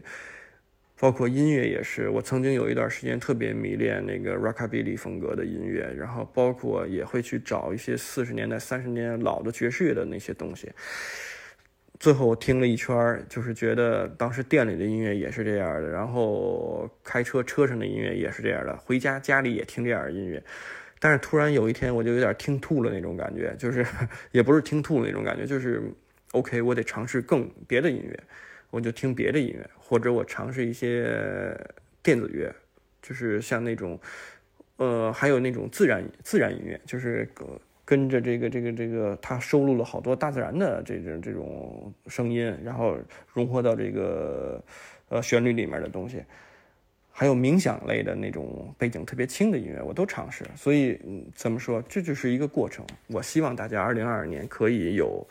[0.99, 10.71] 包括音乐也是，我曾经有一段时间特别迷恋那个 rockabilly 风格的音乐，然后包括也会去找一些四十年代、三十年老的爵士乐的那些东西。
[11.99, 20.43] 最后我听了一圈就是觉得当时店里的音乐也是这样的，然后开车车上的音乐也是这样的，回家家里也听这样的音乐。
[20.99, 23.85] 但是突然有一天，我就有点听吐了那种感觉，就是
[24.31, 25.81] 也不是听吐那种感觉，就是
[26.31, 28.19] OK，我得尝试更别的音乐，
[28.69, 31.55] 我就听别的音乐，或者我尝试一些
[32.01, 32.53] 电子乐，
[33.01, 33.99] 就是像那种，
[34.77, 37.27] 呃，还有那种自然自然音乐，就是
[37.87, 42.97] 跟着这个这个这个，他收录了好多大自然的这种这种声音，然后
[43.31, 44.61] 融合到这个
[45.07, 46.21] 呃旋律里面的东西，
[47.09, 50.43] 还有冥想类的那种背景特别轻的音乐，我都尝试。
[50.53, 50.99] 所以
[51.33, 52.85] 怎么说，这就是一个过程。
[53.07, 55.25] 我希望大家二零二二年可以有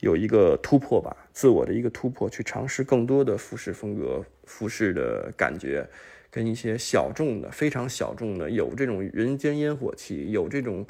[0.00, 5.88] 有一个突破吧，自我的一个突破，去尝试更多的服饰风格、服饰的感觉，
[6.32, 10.84] 跟一些小众的、非常小众的，有这种人间烟火气，有这种。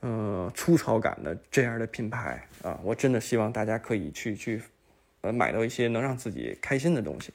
[0.00, 4.62] 呃，粗糙感的这样的品牌啊，我真的希望大家可以去去，
[5.22, 7.32] 呃，买到一些能让自己开心的东西。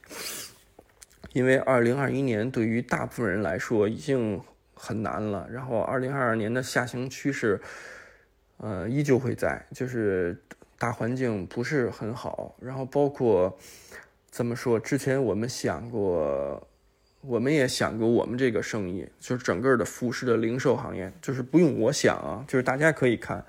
[1.34, 4.40] 因为二零二一年对于大部分人来说已经
[4.76, 7.60] 很难了，然后二零二二年的下行趋势，
[8.58, 10.42] 呃，依旧会在，就是
[10.78, 13.58] 大环境不是很好，然后包括
[14.30, 16.68] 怎么说，之前我们想过，
[17.26, 23.44] 我们也想过我们这个生意，就是整个的服饰的零售行业，就是不用我想啊，就是大家可以看。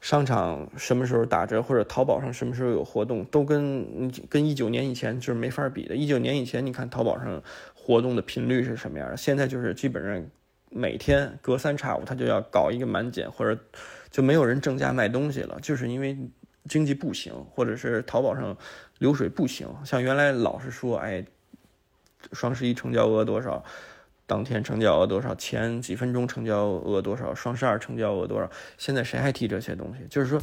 [0.00, 5.94] 商场什么时候打折，或者淘宝上什么时候有活动，都跟跟一九年以前就是没法比的。
[5.94, 7.40] 一九年以前，你看淘宝上
[7.72, 9.16] 活动的频率是什么样的？
[9.16, 10.20] 现在就是基本上
[10.70, 13.56] 每天隔三差五，他就要搞一个满减，或者
[14.10, 16.18] 就没有人正价卖东西了，就是因为
[16.68, 18.56] 经济不行，或者是淘宝上
[18.98, 19.68] 流水不行。
[19.84, 21.24] 像原来老是说，哎，
[22.32, 23.64] 双十一成交额多少？
[24.26, 25.34] 当天成交额多少？
[25.34, 27.34] 前几分钟成交额多少？
[27.34, 28.50] 双十二成交额多少？
[28.78, 30.06] 现在谁还提这些东西？
[30.08, 30.40] 就是说，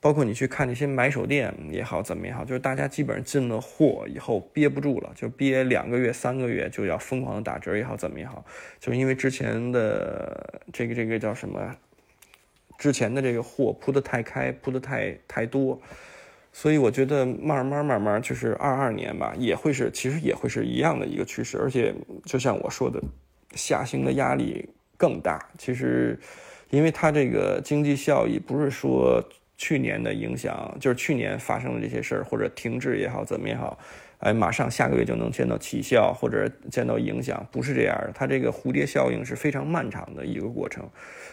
[0.00, 8.44] 包括你去看那些买手店也好，怎么也好，就是大家基本上进了货以后憋不住了，就憋两个月、三个月就要疯狂打折也好，怎么也好，
[8.80, 11.76] 就是因为之前的这个这个叫什么？
[12.78, 15.78] 之前的这个货铺的太开，铺的太太多，
[16.52, 21.94] 所以我觉得慢慢慢慢就是二二年吧，也会是其实也会是一样的一个趋势，而且
[22.24, 23.00] 就像我说的。
[23.56, 24.64] 下行的压力
[24.96, 25.44] 更大。
[25.58, 26.16] 其实，
[26.70, 29.20] 因为它这个经济效益不是说
[29.56, 33.76] 去年的影响，就是去年发生的这些事儿或者停滞也好，怎么也好，
[34.18, 38.12] 哎，马上下个月就能见到起效或者见到影响，不是这样的。
[38.14, 40.88] 它这个蝴蝶效应是非常漫长的一个过程。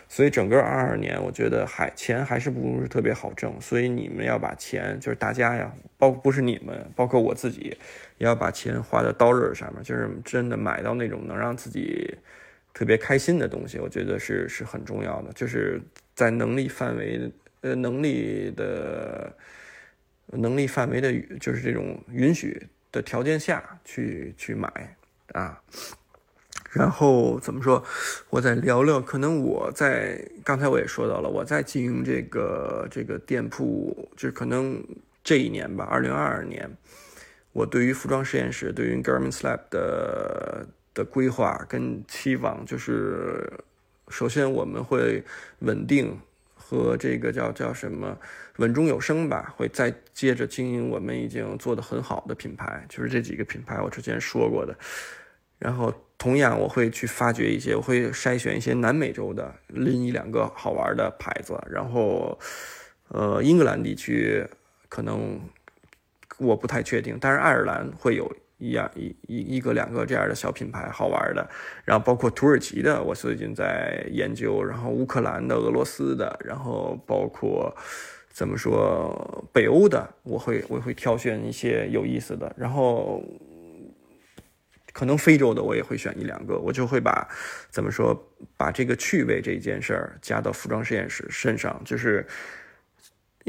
[0.10, 3.60] 所以整个二二年，我觉得还钱还是不是特别好挣。
[3.60, 7.78] 所以你们要把钱，就是大家呀，包不是你们，包括我自己。
[8.20, 12.18] 也要把钱花在刀刃上面，就是真的买到那种能让自己
[12.74, 15.32] 特别开心的东西，我觉得是是很重要的。
[15.34, 15.80] 就是
[16.16, 17.32] 在能力范围
[17.62, 19.32] 呃能力的
[20.32, 22.60] 能力范围的，就是这种允许
[22.92, 24.68] 的条件下去去买
[25.34, 25.62] 啊。
[26.72, 27.84] 然后怎么说？
[28.30, 34.84] 我再聊聊，可能我在刚才我也说到了，我在经营这个这个店铺，就是可能
[35.24, 36.70] 这一年吧，二零二二年。
[37.54, 43.52] 我对于服装实验室，对于 Garment Lab 的的规划跟期望，就是
[44.10, 45.24] 首先我们会
[45.60, 46.20] 稳定
[46.54, 48.16] 和这个叫叫什么
[48.58, 54.78] 稳中有升吧，会再接着经营我们已经做的很好的品牌，就是这几个品牌我之前说过的。
[55.58, 62.38] 然后同样我会去发掘一些，我会筛选一些南美洲的，拎一两个好玩的牌子，然后
[63.10, 64.46] 呃英格兰地区
[64.90, 65.40] 可能。
[66.40, 71.50] 我不太确定，但是爱尔兰会有一样一一一个两个这样的小品牌，好玩的。
[71.84, 74.64] 然后包括土耳其的，我最近在研究。
[74.64, 77.76] 然后乌克兰的、俄罗斯的，然后包括
[78.30, 82.54] 怎么说北欧的，我会我会挑选一些有意思的。
[82.56, 83.24] 然后
[84.98, 87.28] 可能非洲的我也会选一两个，我就会把
[87.70, 88.16] 怎么说
[88.58, 92.26] 把这个趣味这件事儿加到服装实验室身上，就是。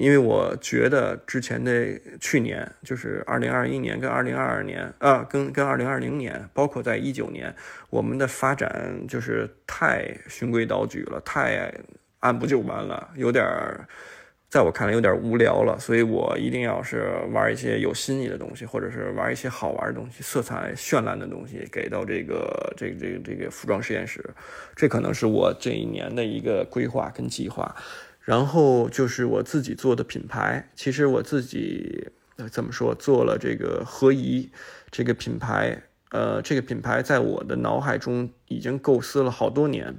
[0.01, 1.72] 因为我觉得之前的
[2.20, 7.53] 去年，就是二零二一年跟二零二二年啊，跟跟二零二零年，包括在一九年，
[7.90, 11.74] 我们的发展就是太循规蹈矩了，太
[12.20, 13.88] 按部就班了，有点儿，
[14.49, 15.78] 在我看来有点无聊了。
[15.78, 24.24] 所以我一定要是玩一些有新意的东西，或者是玩一些好玩的东西，色彩绚烂的东西，给到这个这个这个这个服装实验室，
[24.74, 27.74] 这可能是我这一年的一个规划跟计划。
[28.20, 32.09] 然后就是我自己做的品牌，其实我自己
[32.51, 34.51] 怎么说做了这个合宜
[34.90, 39.96] 这个品牌，呃，这个品牌在我的脑海中已经构思了好多年，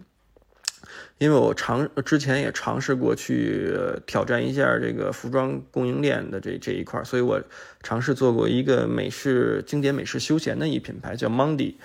[1.20, 3.72] 因为我尝之前也尝试过去
[4.08, 7.40] 挑战一下这个服装供应链的这这一块，所以我
[7.84, 11.76] 尝试做过一个美式经典美式休闲的一品牌叫 Mondi，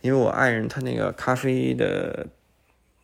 [0.00, 2.26] 因为我爱人他那个咖啡的。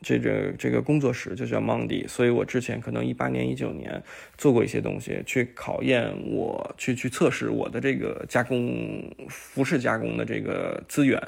[0.04, 4.02] 这个这个工作室就叫 Mondi，所以我之前可能一八年、一九年
[4.36, 11.22] 做过一些东西，去考验我，去去测试我的这个加工服饰加工的这个资源，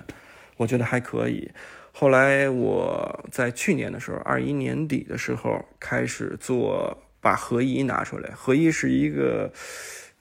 [0.56, 1.48] 我觉得还可以。
[1.96, 8.30] 后来我在去年的时候，二一年底的时候开始做，把合一拿出来。
[8.34, 9.52] 合一是一个，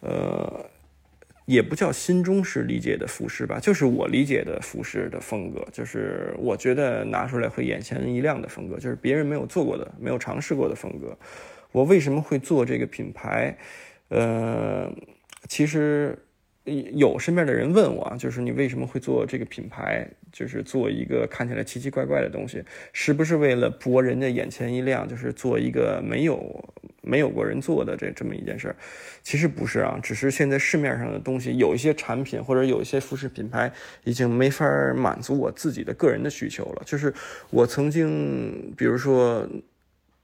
[0.01, 0.69] 呃。
[1.45, 11.17] 也不叫新中式理解的服饰吧，就是我理解的服饰的风格，就是我觉得拿出来会眼前一亮的风格，就是别人没有做过的、没有尝试过的风格。
[11.73, 13.57] 我为什么会做这个品牌？
[14.07, 14.89] 呃，
[15.49, 16.17] 其实。
[16.65, 20.07] 有身边的人问我，就是你为什么会做这个品牌？
[20.31, 25.07] 就是做一个看起来奇奇怪怪的东西，是不是为了博人家眼前一亮？
[25.07, 28.75] 就是做一个没有没有过人做的这这么一件事儿？
[29.21, 33.71] 其实不是啊，只是现在市面上的东西有一些产品或者有一些服饰品牌
[34.05, 36.81] 已经没法满足我自己的个人的需求了。
[36.85, 37.13] 就是
[37.49, 39.47] 我曾经，比如说。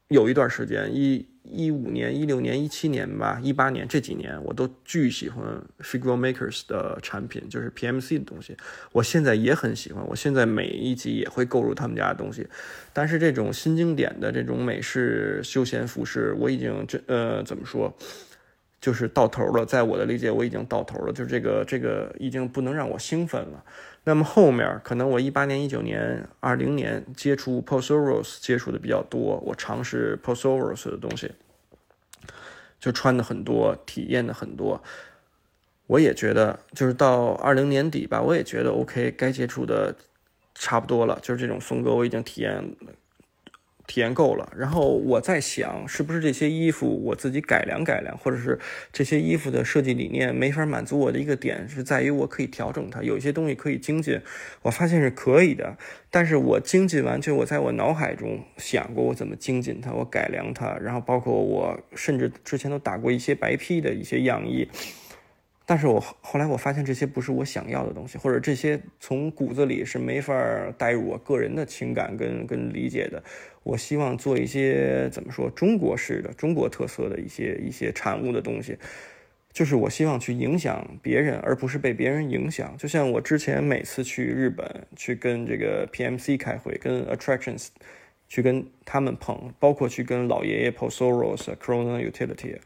[0.09, 5.43] 有一段时间，一一五年、一六年、一七年吧，一八年这几年，我都巨喜欢
[5.81, 8.55] Figure Makers 的产品，就是 PMC 的东西。
[8.91, 12.47] 我现在也很喜欢，我现在每一集也会购入他们家的东西。
[12.93, 17.93] 但是这种新经典的这种美式休闲服饰，我已经这呃怎么说？
[18.81, 21.11] 就是到头了，在我的理解，我已经到头了。
[21.11, 23.61] 就是这个，这个已经不能让我兴奋了。
[24.05, 30.89] 那么后面可能我一八年、一九年、二零年接触 p o s o r o s 接触的比较多，我尝试 p o s o r o s
[30.89, 31.31] 的东西，
[32.79, 34.81] 就穿的很多，体验的很多。
[35.87, 39.95] 我也觉得，就是到二零年底吧，我也觉得 OK，该接触的
[40.55, 41.19] 差不多了。
[41.21, 42.63] 就是这种风格，我已经体验。
[43.89, 48.59] 体验够了，然后我在想，是不是这些衣服我自己改良改良，或者是
[48.93, 54.21] 这些衣服的设计理念没法满足我的一个点，是在于我可以调整它，有一些东西可以精进。
[54.61, 55.75] 我发现是可以的，
[56.11, 64.67] 但是我精进完，就我在我脑海中想过我怎么精进它，我改良它，然后包括我甚至之前都打过一些白坯的一些样衣。
[65.69, 70.33] 但是我后来我发现这些不是我想要的东西，或者这些从骨子里是没法
[70.79, 73.23] 带入我个人的情感跟跟理解的。
[73.61, 78.79] 我希望做一些怎么说中国式的、中国特色的一些一些产物的东西，
[79.53, 82.75] 就是我希望去影响别人，而不是被别人影响。
[82.75, 87.67] 就像我之前每次去日本去跟这个 PMC 开会，跟 Attractions
[88.27, 92.57] 去跟他们碰，包括去跟老爷爷 Posoros、Corona Utility。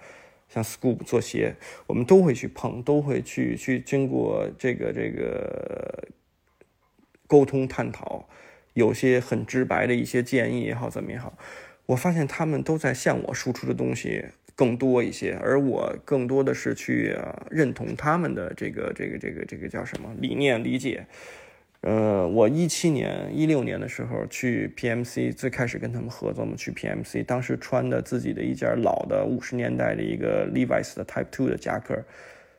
[0.54, 1.56] 像 Scoop 做鞋，
[1.88, 6.08] 我们都会去碰，都会去去经过这个这个
[7.26, 8.30] 沟通探讨，
[8.74, 11.36] 有些很直白的一些建议也好，怎么也好，
[11.88, 14.26] 我发现他们都在向我输出的东西
[14.56, 17.18] 更多一些，而我更多的是去
[17.50, 21.08] 认同他们的这个这个这个这个叫什么理念理解。
[21.84, 32.02] 呃，我一七年、一六年的时候去 PMC，最开始跟他们合作嘛，去 PMC，当时穿的自己的一件老的五十年代的一个 Levi's 的 Type Two 的夹克，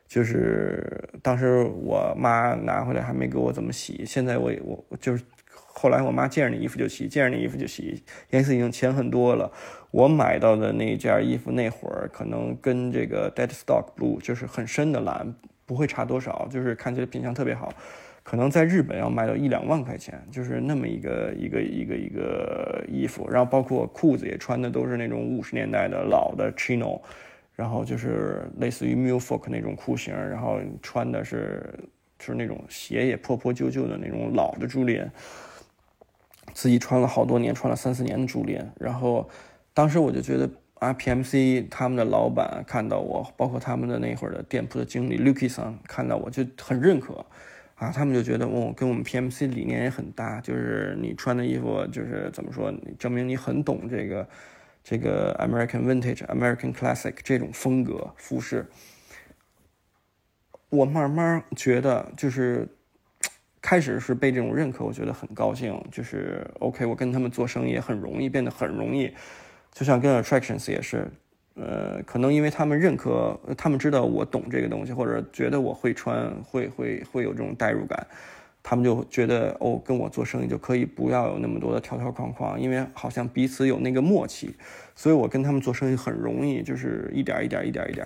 [0.07, 4.51] 就是当时我妈拿回来还没给我怎么洗，现在我
[4.89, 9.51] 我就是后来我妈见着那衣服就洗，见着那衣服就洗，颜色已经浅很多了。
[9.89, 15.33] 我买到的那件衣服那会儿可能跟这个 Dead Stock Blue 就是很深的蓝，
[15.65, 17.73] 不会差多少，就是看起来品相特别好。
[18.25, 26.99] 可能在日本要卖到一两万块钱，就是那么一个一个一个一个衣服，然后包括裤子也穿的都是那种五十年代的老的 chino，
[27.53, 31.71] 然后就是类似于 Milfolk 那种裤型，然后穿的是
[32.17, 35.07] 就是那种鞋也破破旧旧的那种老的朱莲，
[36.51, 39.29] 自己穿了好多年，穿了三四年的朱莲，然后
[39.71, 40.49] 当时我就觉得
[40.79, 47.23] 啊，PMC 他们的老板看到我，包括他们的那会儿的店铺的经理 Luki 桑看到我就很认可。
[47.75, 54.27] 啊，他们就觉得哦，跟我们 PMC 理念也很搭，就是你穿的衣服，就是怎么说，证明你很懂这个
[54.81, 58.65] 这个 American Vintage、American Classic 这种风格服饰。
[60.69, 62.67] 我慢慢觉得，就是
[63.61, 65.77] 开始是被这种认可，我觉得很高兴。
[65.91, 69.13] 就是 OK，我跟他们做生意也很容易，变得很容易。
[69.73, 71.11] 就像跟 Attractions 也是。
[71.55, 78.05] 呃，可能因为他们认可，他们知道我懂这个东西，或者觉得我会穿，会会会有这种代入感，
[78.61, 84.53] 他们就觉得哦，跟我做生意就可以不要有那么多的条条框框，因为好像彼此有那个默契，
[84.95, 88.05] 所以我跟他们做生意很容易，就是一点一点一点一点。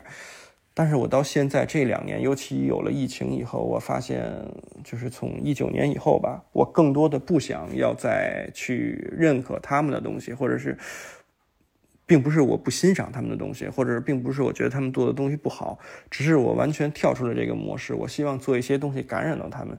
[0.76, 4.32] 但是我到现在这两年，尤其有了疫情以后，我发现
[4.84, 10.78] 就是从一九年以后吧，我更多的不想要再去认可他们的东西，或者是。
[12.10, 15.78] 并不是我不欣赏他们的东西，或者并不是我觉得他们做的东西不好，
[16.10, 17.94] 只是我完全跳出了这个模式。
[17.94, 19.78] 我希望做一些东西感染到他们，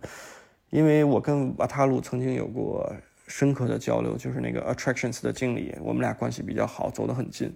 [0.71, 2.89] 因为我跟瓦塔鲁曾经有过
[3.27, 7.53] 深刻的交流，就是那个 Attractions 的经理，我们俩关系比较好，走得很近。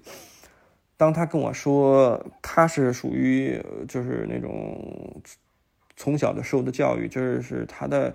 [0.97, 5.23] 当他跟我说他是属于就是那种
[5.95, 8.13] 从小的受的教育，就是是他的。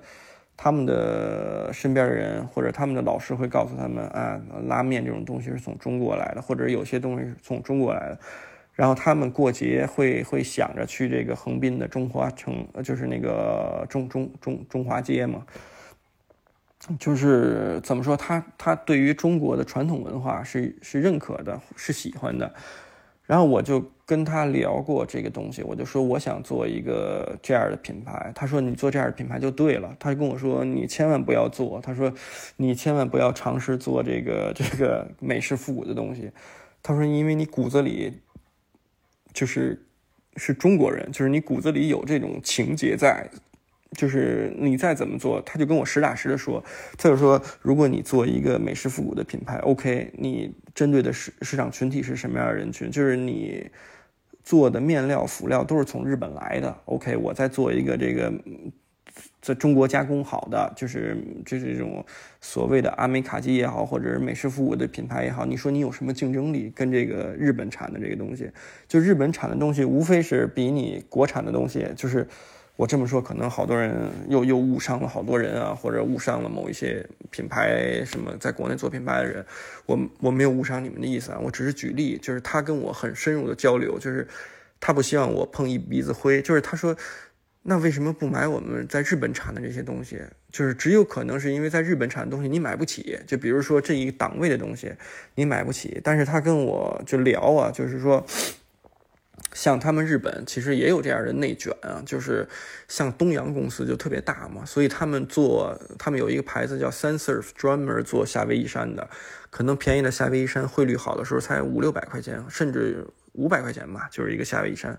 [0.62, 4.38] 他们的身边的人或者他们的老师会告诉他们啊，
[4.68, 8.20] 拉面这种东西是从中国来的，或者有些东西是从中国来的。
[8.74, 15.46] 然后他们过节会会想着去这个横滨的中华城，就是那个中中中中华街嘛。
[17.00, 22.54] 就是怎么说，他他对于中国的传统文化是是认可的，是喜欢的。
[23.30, 28.32] 然后我就跟他聊过这个东西，我就说我想做一个这样的品牌。
[28.34, 29.96] 他说你做这样的品牌就对了。
[30.00, 32.12] 他就跟我说你千万不要做，他说
[32.58, 36.32] 你千万不要尝试做这个 这个美式复古的东西。
[36.82, 38.12] 他说因为你骨子里
[39.32, 39.80] 就是
[40.38, 43.30] 是中国人，就是你骨子里有这种情节在，
[43.98, 46.64] 就是你再怎么做，他就跟我实打实的说，
[46.96, 52.92] 他就说，如果你做一个美式复古的品牌，OK，你针对的市市场群体是什么样的人群？
[52.92, 53.68] 就是你
[54.44, 58.32] 做的面料、辅料都是从日本来的，OK，我在做一个这个
[59.42, 62.06] 在中国加工好的，就是就是这种
[62.40, 66.72] 所谓的阿美卡基也好，或者是美式复古的品牌也好，你说你有什么竞争力？
[66.76, 68.52] 跟这个日本产的这个东西，
[68.88, 72.28] 就日本产的东西，无非是比你国产的东西，就是。
[72.80, 79.46] 我这么说，可能好多人又又误伤了好多人啊，或者误伤了某一些品牌什么在国内做品牌的人。
[79.86, 84.26] 我我没有误伤你们的意思啊，我只是举例，就是他跟我很深入的交流，就是
[84.80, 86.96] 他不希望我碰一鼻子灰，就是他说，
[87.64, 90.18] 那为什么不买我们在日本产的这些东西？
[90.50, 94.90] 就是只有可能是因为在日本产的东西你买不起，就比如说这一档位的东西
[95.36, 96.00] 你买不起。
[96.02, 98.26] 但是他跟我就聊啊，就是说。
[99.54, 102.48] 像他们日本其实也有这样的内卷啊，就是
[102.88, 109.10] 像东洋公司就特别大嘛，所以他们做他们有一个牌子叫 Sensor，专门做夏威夷山的，
[109.50, 114.98] 可能便宜的夏威夷山汇率好的时候才五六百块钱，甚至五百块钱吧，就是一个夏威夷山。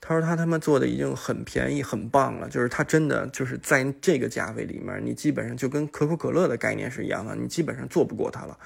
[0.00, 8.56] 他说他他妈做的已经很便宜很棒了，就是他真的就是在这个价位里面，你基本上就跟可口可乐的概念是一样的，你基本上做不过他了，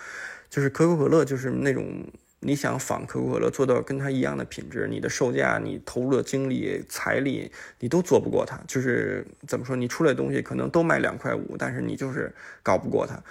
[0.51, 2.05] 就是可口可乐就是那种。
[2.45, 8.59] 你想仿可口可乐做到跟它一样的品质，你的售价、你投入的精力、财力，你都做不过它。
[8.67, 13.23] 就是怎么说，你出来的东西可能都卖两块五，但是你就是搞不过它。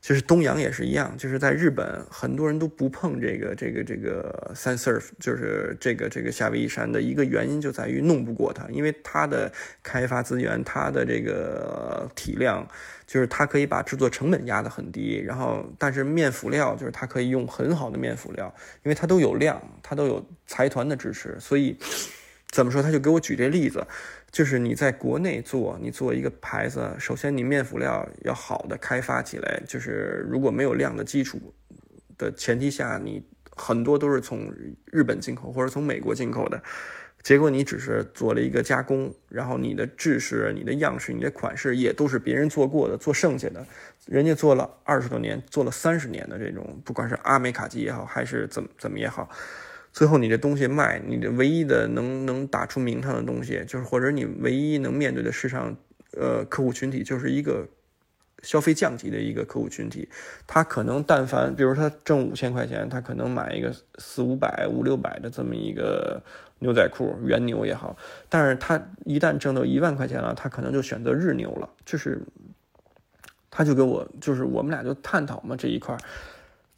[0.00, 12.66] 就是东洋也是一样，就是在日本，很多人都不碰这个这个这个三 Surf，就是这个这个夏威夷山的一个原因就在于弄不过它，因为它的开发资源、它的这个体量，
[13.06, 21.76] 就是它可以把制作成本压得很低，然后但是面辅料就是它可以用很好的面辅料，因为它都有量，它都有财团的支持，所以
[22.50, 23.86] 怎么说，他就给我举这例子。
[24.30, 31.52] 就是你在国内做，你做一个牌子，首先你面辅料要好的开发起来，就是如果没有量的基础
[32.16, 33.24] 的前提下，你
[33.56, 34.52] 很多都是从
[34.84, 36.62] 日本进口或者从美国进口的，
[37.24, 43.66] 结果你只是做了一个加工，然后你的制式、你的样式、你的款式也都是别人做过的，做剩下的，
[44.06, 49.28] 人家做了二十多年、做了三十年的这种，不管是阿美卡基也好，还是怎么怎么也好。
[49.92, 55.76] 最后，你这东西卖，你的唯一的能能打出名堂的东西，就是或者你唯一能面对的市场，
[56.12, 57.66] 呃，客户群体就是一个
[58.40, 60.08] 消费降级的一个客户群体。
[60.46, 66.22] 他可能但凡，比如他挣五千块钱，他可能买一个四五百、五六百的这么一个
[66.60, 67.96] 牛仔裤，原牛也好。
[68.28, 71.68] 但是他一旦挣到一万块钱了，他可能就选择日牛了。
[71.84, 72.22] 就是，
[73.50, 75.96] 他就跟我，就是我们俩就探讨嘛这一块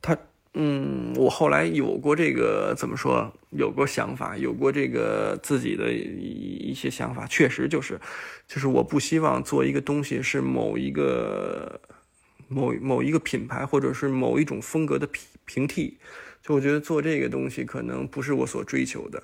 [0.01, 0.17] 他。
[0.55, 3.33] 嗯，我后来有过这个怎么说？
[3.51, 7.99] 有过想法，有过这个自己的一些想法，确实就是，
[8.47, 11.81] 就是我不希望做一个东西是某一个
[12.49, 15.99] 某某一个品牌或者是某一种风格的平平替，
[16.43, 19.23] 就我觉得做这个东西可能不是我所追求的。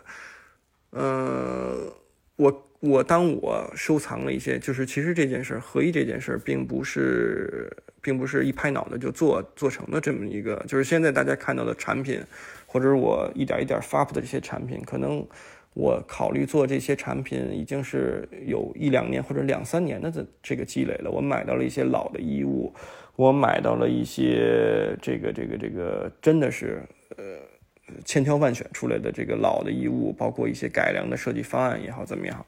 [0.91, 1.93] 呃，
[2.37, 2.65] 我。
[2.81, 7.69] 我当我收藏了一些，就是其实这件事儿合一这件事儿，并不是，
[8.01, 12.21] 并不是一拍脑袋就做做成的这么一个，就是现在大家看到的产品，
[12.67, 15.27] 或者我一点一点发布的这些产品，可能
[15.75, 21.11] 我考虑做这些产品已经是有一两年或者两三年的这这个积累了。
[21.11, 22.73] 我买到了一些老的衣物，
[23.17, 26.83] 我买到了一些这个这个这个真的是
[27.17, 27.25] 呃。
[28.05, 32.45] 千挑万选出来的这个老的衣物，包括一些改良的设计方案也好，怎么样？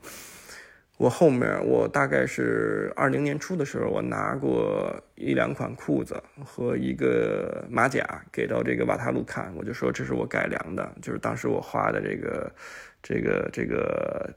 [1.01, 12.53] 我后面我大概是二零年初的时候，我拿过一两款裤子和一个马甲给到这个瓦塔鲁看，我就说这是我改良的，就是当时我画的这个
[13.03, 14.31] 这个这个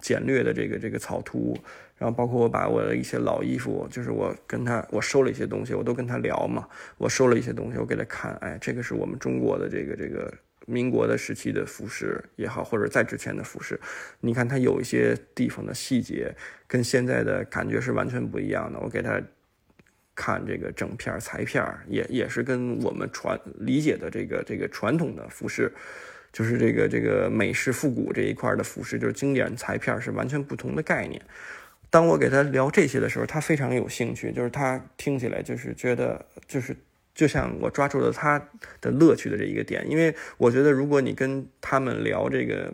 [0.00, 1.58] 简略的这个这个草图，
[1.98, 10.32] 然后包括我把我的一些老衣服，就是我跟他我收了一些东西，我都跟他聊嘛，我收了一些东西，我给他看，哎，这个是我们中国的这个这个。
[10.66, 13.78] 民国的时期的服饰也好，或者在之前的服饰，
[14.20, 16.34] 你看它有一些地方的细节
[16.66, 18.78] 跟现在的感觉是完全不一样的。
[18.80, 19.20] 我给他
[20.14, 25.70] 看这个整片裁片儿，也也是跟我们传理解的这个这个传统的服饰，
[26.32, 31.20] 就是这个这个美式复古这一块的服饰，就是经典裁片是完全不同的概念。
[31.90, 36.74] 当我给他聊这些的时候，他非常有兴趣，就是他听起来就是觉得就是。
[37.14, 38.38] 就像我抓住了他
[38.80, 42.72] 的乐趣的这一个点，因为我觉得，如果你跟他们聊这个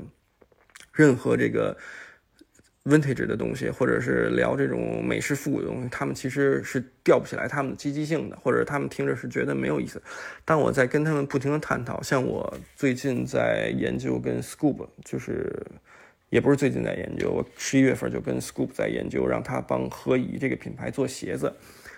[0.93, 1.77] 任何这个
[2.85, 10.03] vintage 的东西，或者是聊这种美式复古的东西，他们其实是吊不起来他们的积极性的，或者他们听着是觉得没有意思。
[10.47, 15.55] 当我在跟他们不停的探讨，像我最近在研究跟 Scoop，就是
[16.31, 21.53] 也不是最近在研究，我十一月份就跟 Scoop 在研究，让他帮何以这个品牌做鞋子。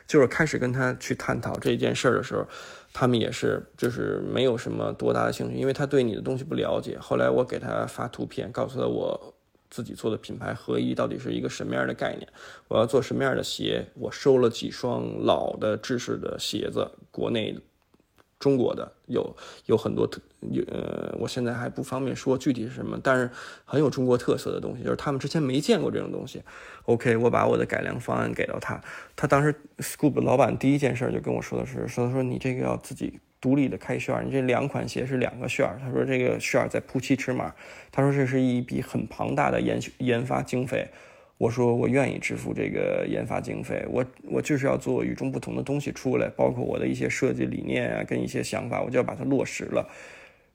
[0.06, 2.46] 就是开始跟他去探讨这件事儿的时候，
[2.92, 6.98] 他们也是就是没有什么多大的兴趣，因为他对你的东西不了解。
[6.98, 9.34] 后来我给他发图片，告诉他我
[9.70, 12.28] 自己做的品牌合一到底是一个什么样的概念，
[12.68, 13.86] 我要做什么样的鞋。
[13.94, 17.58] 我收了几双老的制式的鞋子，国内。
[18.42, 19.36] 中国的有
[19.66, 20.20] 有很多特
[20.50, 23.30] 有呃，我现在还不方便说具体是什么，但是
[23.64, 26.42] 很有中国特色的东西，就是他们之前没见过这种东西。
[26.86, 28.82] OK，我把我的改良方案给到他，
[29.14, 37.54] 他当时 Scoop 老板第一件事就跟我说的是，说他说你这个要自己独立的开旋儿，你这两款鞋是两个旋儿，他说这个旋儿在铺七尺码，
[37.92, 40.88] 他说这是一笔很庞大的研研发经费。
[41.38, 49.88] 我说我愿意支付这个研发经费，我我就是要做与众不同的东西出来，包括我的一些设计理念啊，跟一些想法，我就要把它落实了。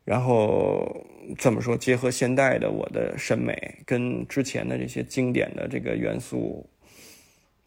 [0.06, 1.06] 然后
[1.38, 6.66] 怎么说，结合现代的我的审美跟之前的这些经典的这个元素，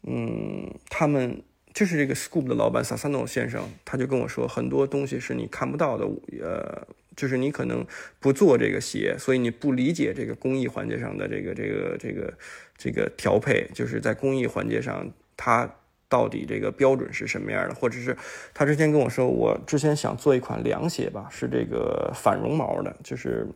[0.07, 1.39] 嗯，他们
[1.75, 6.05] 就是这个 Scoop 的老板 Sasano 先生，他就跟我说，很多东西是你看不到的，
[6.41, 6.87] 呃。
[7.15, 7.85] 就是你可能
[8.19, 12.33] 不做这个鞋，所以你不理解这个工艺环节上的这个这个这个
[12.77, 15.05] 这个调配，就是在工艺环节上，
[15.35, 15.69] 它
[16.07, 17.75] 到底这个标准是什么样的？
[17.75, 18.15] 或者是
[18.53, 23.47] 他之前跟我说，我之前想做一款凉鞋吧，是这个反绒毛的，就是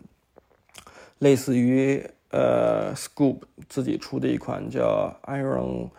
[1.19, 5.89] 类似于呃 Scoop 自己出的一款叫 Iron。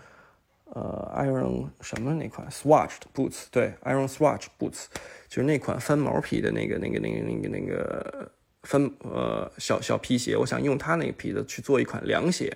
[0.79, 4.85] 呃，Iron 什么那款 Swatch 的 boots，对，Iron Swatch boots，
[5.27, 8.31] 就是那款翻毛皮的那个、那个、那个、那个、那个
[8.65, 10.37] 翻呃小小皮鞋。
[10.37, 12.55] 我想用它那个皮子去做一款凉鞋，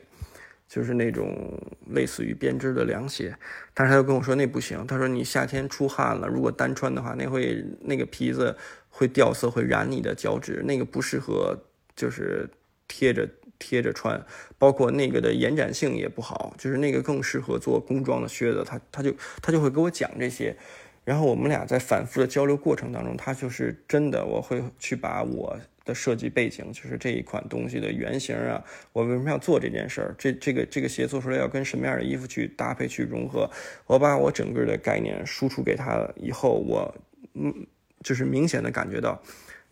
[0.69, 1.59] 就是那种
[1.95, 3.35] 类似于编织的凉鞋。
[3.73, 8.55] 但是他又跟我说那不行，他说你夏天出汗了，如果单穿的话，那会那个皮子
[8.91, 11.59] 会掉色，会染你的脚趾，那个不适合，
[11.97, 12.47] 就是
[12.87, 13.27] 贴着。
[13.61, 14.21] 贴着穿，
[14.59, 18.65] 包括那个的延展性也不好，就是那个更适合做工装的靴子。
[18.67, 20.57] 他他就他就会给我讲这些，
[21.05, 33.49] 然后我们俩在反复的交流过程当中，他就是真的，我会去把我的设计背景，就是这一款东西的原型啊，我为什么要做这件事儿，这这个这个鞋做出来要跟什么样的衣服去搭配去融合，
[33.87, 36.93] 我把我整个的概念输出给他以后，我
[37.35, 37.55] 嗯，
[38.03, 39.23] 就是明显的感觉到。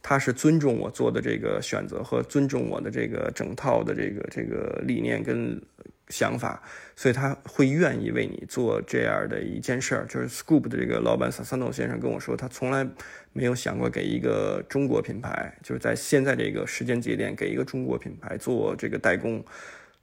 [0.03, 5.61] 他是尊重我做的这个选择和尊重我的这个整套的这个这个理念跟
[6.09, 6.63] 想法，
[6.97, 10.07] 所以他会愿意为你做这样的一件事儿。
[10.07, 12.87] 就是 Scoop 的这个老板 Sasano 先生跟我说，他从来
[13.33, 19.45] 没有想过给一个中国品牌，就是在现在这个时间节点给一个中国品牌做这个代工。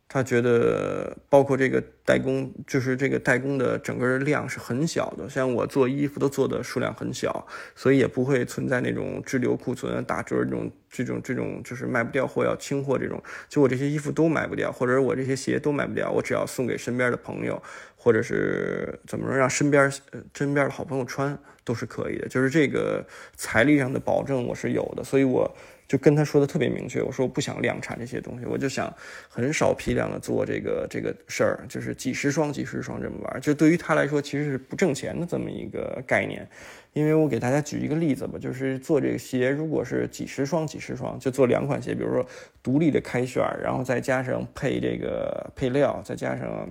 [0.08, 5.28] 他觉得，包括这个代工，就是这个代工的整个量是很小的。
[5.28, 7.46] 像我做衣服都做的数量很小，
[7.76, 13.22] 所以也不会存在那种滞留库存、打折这种、这种、这种，就是卖不掉货要清货这种。
[13.50, 17.62] 就我这些衣服都卖不掉，或者我这些鞋都卖不掉，我只要送给身边的朋友，
[17.98, 19.92] 或者是怎么说让身边
[20.36, 22.28] 身边的好朋友穿都是可以的。
[22.28, 23.04] 就是这个
[23.36, 25.54] 财力上的保证我是有的，所以我。
[25.88, 28.92] 就跟他说的特别明确，我说我不想量产这些东西，我就想
[29.30, 33.42] 很少批量的做这个这个事儿，就是几十双几十双这么玩。
[33.42, 36.48] 就对于他来说，其实是不挣钱的这么一个概念。
[36.94, 42.26] 因为我给大家举一个例子吧，就是做这个鞋，如果是几十双几十双，就做两款鞋，比如说
[42.64, 46.70] 独立的开旋，然后再加上配这个配料，再加上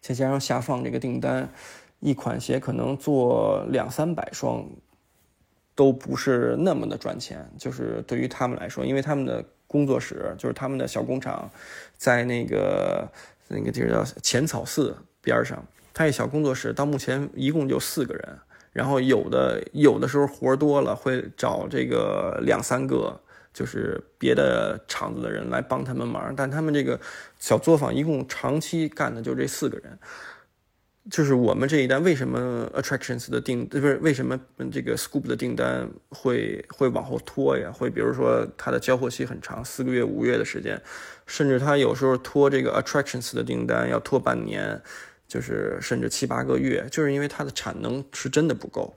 [0.00, 1.48] 再加上下放这个订单，
[2.00, 4.64] 一款鞋可能做两三百双。
[5.74, 11.50] 都不是那么的赚钱，就是对于他们来说，因为他们的工作室就是他们的小工厂，
[11.96, 13.08] 在那个
[13.48, 15.64] 那个地儿叫浅草寺边上，
[15.94, 18.38] 他一小工作室到目前一共就四个人，
[18.72, 23.18] 然后有的有的时候活多了会找这个两三个，
[23.54, 27.00] 就是别的厂子的人来帮他们忙，但他们这个
[27.38, 29.98] 小作坊一共长期干的就这四个人。
[31.10, 34.38] 就是我们这一单为什么 attractions 的订不是为什么
[34.70, 37.72] 这个 scoop 的订单会会往后拖呀？
[37.72, 40.80] 会比如说它的交货期很长，四个月、五月的时间，
[41.26, 44.80] 甚至它有时候拖这个 attractions 的订单要拖半年，
[45.26, 48.94] 就是甚至七八个月，就是因为它的产能是真的不够。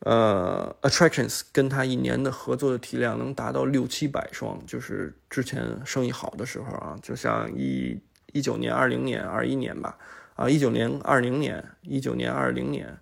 [0.00, 7.96] 呃，attractions 跟它一年的合作的体量能达到六七百双，就是之前生意好的时候啊，就像一
[8.32, 9.96] 一九年、二零年、二一年吧。
[10.34, 12.96] 啊，一九年、二零年、一九年、二零年，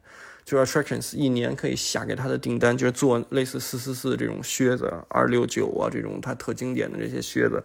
[0.45, 7.63] 就 Attractions 一年可以下给他的订单，就是做类似四四四这种靴子，二六九啊这种他特经典的这些靴子，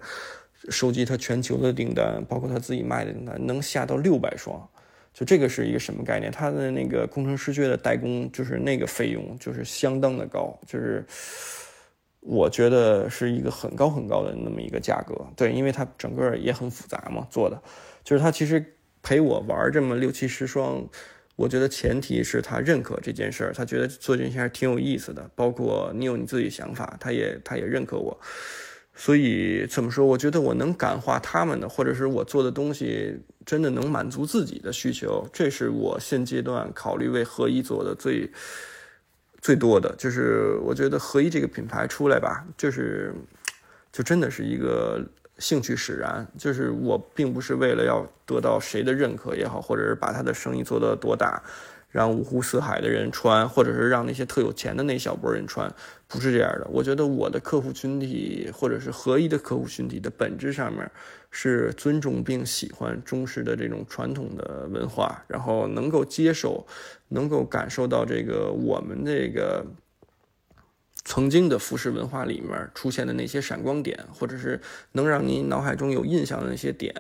[0.70, 4.68] 收集他全球的订单，包括他自己卖的订单，能下到六百双。
[5.14, 6.32] 就这个是一个什么概念？
[6.32, 11.06] 他的那个工程师靴的代工，就是那个费用就是相当的高，就是。
[12.22, 17.62] 我觉得是一个很高很高的那么一个价格，对，因为它整个也很复杂嘛，做的，
[18.04, 18.76] 就是他其实
[19.08, 20.86] 陪我玩这么六七十双，
[21.38, 28.20] 我觉得前提是他认可这件事儿，他觉得做这件事儿挺有意思的，包括你有你自己想法，他也他也认可我，
[28.94, 30.06] 所以怎么说？
[30.06, 38.30] 我觉得我能感化他们的，或者是我做的东西真的能满足自己的需求，这是我现阶段考虑为合一做的最。
[39.40, 43.14] 最多的就是，我觉得合一这个品牌出来吧，就是，
[43.94, 45.00] 就真的是一个
[45.40, 46.28] 兴趣使然。
[46.38, 51.42] 就是我并不是为了要得到谁的认可也好，或者是把他的生意做得多大。
[51.90, 55.74] 让五湖四海的人穿，或者是让那些特有钱的那小波人穿，
[56.06, 56.68] 不是这样的。
[56.70, 60.92] 我觉得我的客户群体，或者是合一的客户群体的本质上面，
[61.32, 66.68] 是尊重并喜欢中式的这种传统的文化，然后能够接受，
[67.08, 69.66] 能够感受到这个我们这个
[71.10, 74.60] 曾经的服饰文化里面出现的那些闪光点，或者是
[74.92, 76.94] 能让你脑海中有印象的那些点。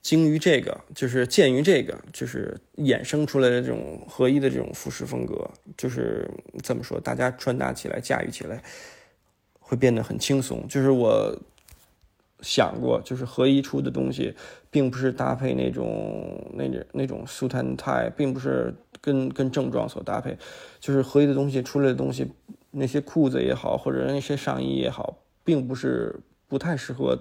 [0.00, 6.30] 精于这个，就是鉴于这个，就是衍生出来的这种合一的这种服饰风格，就是
[6.62, 8.62] 怎么说，大家穿搭起来、驾驭起来
[9.58, 10.64] 会变得很轻松。
[10.68, 11.36] 就是我
[12.42, 14.36] 想过，就是合一出的东西，
[14.70, 20.36] 并不是搭配那种那种那种 suit and tie，并不是跟跟正装所搭配，
[20.78, 22.30] 就是合一的东西出来的东西，
[22.70, 27.18] 那些裤子也好，或者那些上衣也好，并不是不太适合。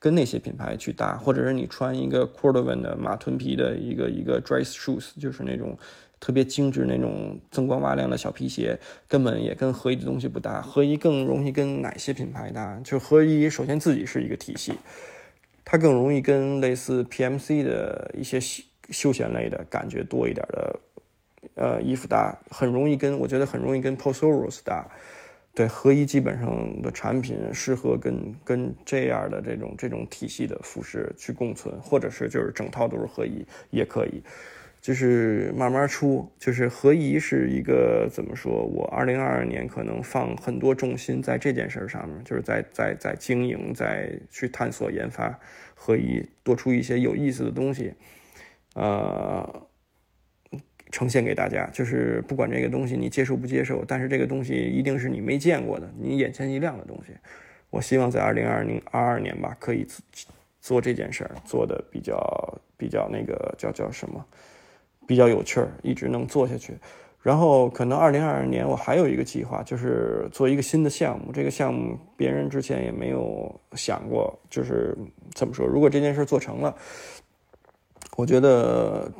[0.00, 5.78] 跟那些品牌去搭，或者是你穿一个 Cordovan 的马臀皮的一个一个 dress shoes，就是那种
[6.20, 10.60] 特别精致那种锃光瓦亮的小皮鞋，根本也跟合一的东西不搭。
[10.60, 12.78] 合一更容易跟哪些品牌搭？
[12.84, 14.74] 就合一首先自己是一个体系，
[15.64, 20.78] 它更容易跟类似 PMC 的一些休休闲类的感觉多一点的
[21.54, 24.86] 呃衣服搭，很容易跟我觉得很容易跟 Posoros 搭。
[25.56, 34.20] 对合一基本上的产品适合跟跟这样的这种这种体系的服饰去共存，或者是就是整套都是合一也可以，
[34.80, 36.28] 就是慢慢出。
[36.40, 38.64] 就是合一是一个怎么说？
[38.64, 45.38] 我二零二二年可能放很多重心在这件事上面，就是在在在经营，在去探索研发
[45.76, 47.94] 合一，多出一些有意思的东西，
[48.74, 49.68] 呃。
[50.94, 57.12] 呈现给大家，就是不管这个东西你接受不接受，但是这个东西一定是你没见过的，你眼前一亮的东西。
[57.68, 59.84] 我希望在二零二零二二年吧，可以
[60.60, 62.14] 做这件事儿，做的比较
[62.76, 64.24] 比较那个叫叫什么，
[65.04, 66.74] 比较有趣儿，一直能做下去。
[67.20, 71.32] 然后可能二零二二年我还有一个计划，就是做一个新的项目。
[71.32, 74.96] 这个项目别人之前也没有想过，就是
[75.34, 75.66] 怎么说？
[75.66, 76.72] 如果这件事做成了，
[78.16, 79.10] 我觉得。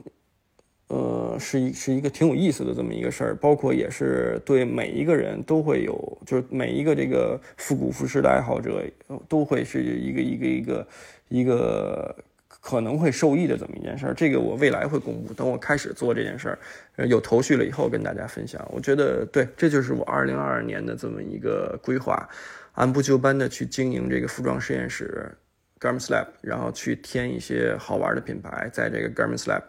[0.88, 8.84] 呃，是一是一个挺有意思的这么一个事儿，包括也是对每一个人都会有，就是每一个这个复古服饰的爱好者
[9.26, 10.88] 都会是一个一个一个
[11.28, 12.14] 一个
[12.60, 14.14] 可能会受益的这么一件事儿。
[14.14, 16.50] 这个我未来会公布，等我开始做这件事
[16.96, 18.62] 儿，有头绪了以后跟大家分享。
[18.70, 22.28] 我觉得对，这就是我二零二二年的这么一个规划，
[22.72, 25.34] 按部就班的去经营这个服装实验室
[25.80, 29.62] Garment Lab，然后去添一些好玩的品牌在这个 Garment Lab。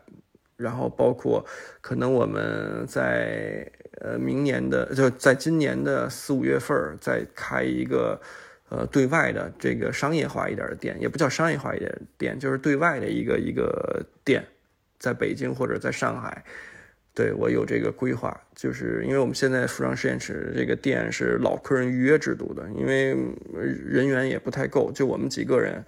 [0.58, 1.46] 然后包括
[1.82, 8.20] 可能我们在呃明年的就在今年的四五月份再开一个
[8.70, 14.46] 呃对外的这个商业化一点的店，也不叫商业化一点的店，就是对外的一个一个店，
[14.98, 16.44] 在北京或者在上海，
[17.14, 23.16] 对我有这个规划，就是因为我们现在服装实验室这个店是老客人预约制度的，因为
[23.54, 25.84] 人员也不太够，就我们几个人。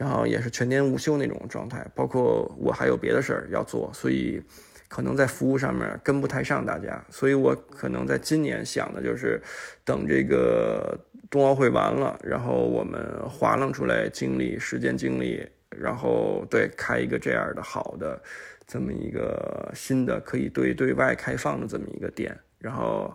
[0.00, 4.42] 然后也是全天无休那种状态，包括我还有别的事儿要做，所以
[4.88, 9.38] 可能在服务上面跟不太上大家，所以我可能在今年想的就是
[9.84, 10.98] 等这个
[11.28, 12.98] 冬奥会完了，然后我们
[13.28, 18.18] 划楞出来精力、时间、精力，然后对开一个这样的好的
[18.66, 23.14] 这么一个新的可以对对外开放的这么一个店，然后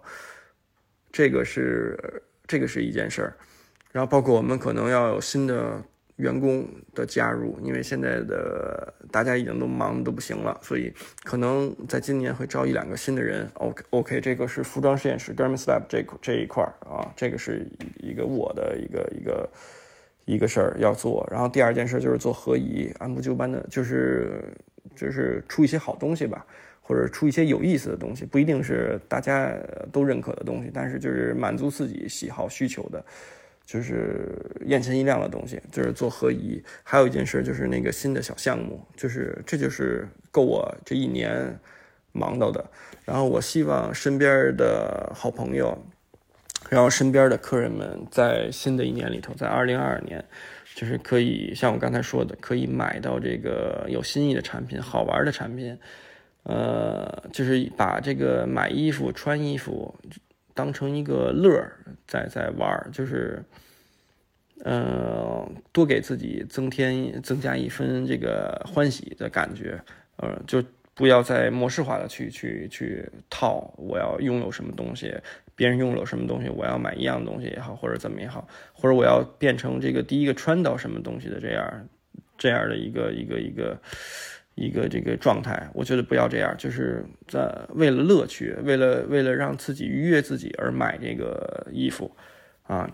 [1.11, 1.97] 这个是
[2.45, 3.33] 这个是一件事儿，
[3.91, 5.81] 然后包括我们可能要有新的。
[6.17, 10.93] 员工的加入，因为现在的大家已经都忙的都不行了，所以
[11.23, 13.49] 可能在今年会招一两个新的人。
[13.55, 19.49] OK，OK，这个是服装实验室 Garment Lab 这这一块啊，这个是一个我的一个一个
[20.23, 21.27] 一个事儿要做。
[21.29, 24.41] 然后第二件事就是做合宜，按部就班的，就是
[24.95, 26.45] 就是出一些好东西吧，
[26.81, 29.53] 或者出一些有意思的东西，不一定是大家
[29.91, 33.03] 都认可的东西，但是就是满足自己喜好需求的。
[33.65, 36.63] 就是眼前一亮的东西，就是做合一。
[36.83, 41.59] 还有一件事，就是那个新的小项目，就是这就是够我这一年
[42.11, 42.63] 忙到的。
[43.03, 45.85] 然后我希望身边的好朋友
[46.69, 50.23] 然后身边的客人们在新的一年里头，在二零二二年，
[50.73, 55.77] 就是可以像我刚才说的，可以买到这个有新意的产品、好玩的产品，
[56.43, 59.93] 呃，就是把这个买衣服、穿衣服
[60.55, 61.77] 当成一个乐儿
[62.07, 63.43] 在在玩儿，就是
[64.63, 69.79] 呃，多给自己增添增加一分这个欢喜的感觉，
[70.15, 70.63] 呃，就。
[70.97, 75.13] 不要再模式化的去去去套，我要拥有什么东西，
[75.53, 81.89] 别人拥有什么东西，我要买一样东西也好，或者怎么也好，或者我要变成这个第一个穿到什么东西的这样
[82.37, 83.77] 这样的一个一个一个
[84.55, 92.09] 一个这个状态，我觉得不要这样，就是在为了乐趣，为了为了让自己愉悦自己而买这个衣服
[92.63, 92.89] 啊，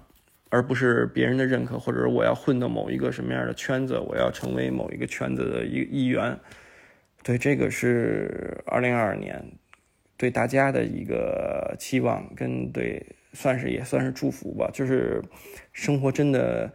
[0.49, 6.35] 而不是别人的认可，或者我要混到某一个什么样的圈子，我要成为某一个圈子的一一员。
[7.23, 9.45] 对，这个是二零二二年
[10.17, 14.71] 对大家的一个期望，跟对算是也算是祝福吧。
[14.73, 15.21] 就是
[15.71, 16.73] 生活真的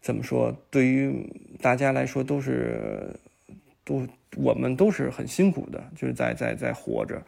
[0.00, 3.14] 怎么说，对于大家来说都是
[3.84, 4.06] 都
[4.36, 7.22] 我们都是很辛苦的，就是在在在活着。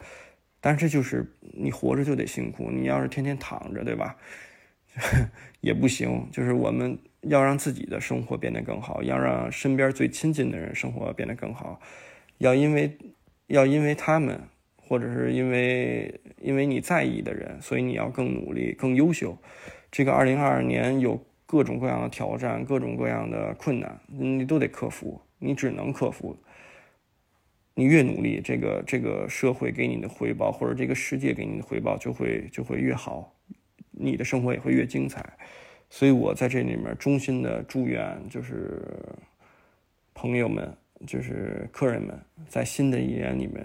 [0.59, 4.17] 但是就是你活着就得辛苦，你要是天天躺着，对吧？
[5.61, 6.27] 也不行。
[6.31, 11.79] 就是我们要让自己的生活变得更好，要让身边最亲近的人生活变得更好。
[12.39, 12.97] 要因为，
[13.45, 14.41] 要因为他们，
[14.75, 19.37] 或者是因为因为你在意的人，所以你要更努力、更优秀。
[19.91, 25.21] 这个二零二二年有各种各样的挑战、各种各样的困难，你都得克服。
[25.39, 26.35] 你只能克服。
[27.77, 33.31] 你越努力，这个这个社会给你的回报，或者这个世界给你的回报就会就会越好，
[33.91, 35.23] 你的生活也会越精彩。
[35.87, 38.81] 所以我在这里面衷心的祝愿，就是
[40.13, 40.75] 朋友们。
[41.05, 42.19] 就是客人们
[42.49, 43.63] 在新的一年里面，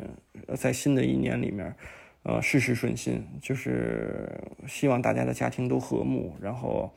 [0.54, 1.74] 在新的一年里面，
[2.24, 3.26] 呃，事事顺心。
[3.40, 4.28] 就是
[4.68, 6.92] 希望大家的家庭都和睦，然后，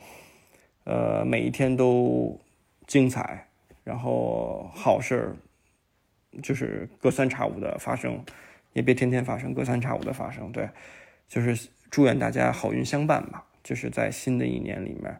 [0.84, 2.38] 呃，每一天都
[2.86, 3.48] 精彩，
[3.86, 5.36] 然后好事儿
[6.42, 8.24] 就是隔三差五的发生，
[8.74, 10.52] 也别天天发生，隔三差五的发生。
[10.52, 10.70] 对，
[11.28, 13.46] 就是祝愿大家好运相伴吧。
[13.64, 15.20] 就是在新的一年里面。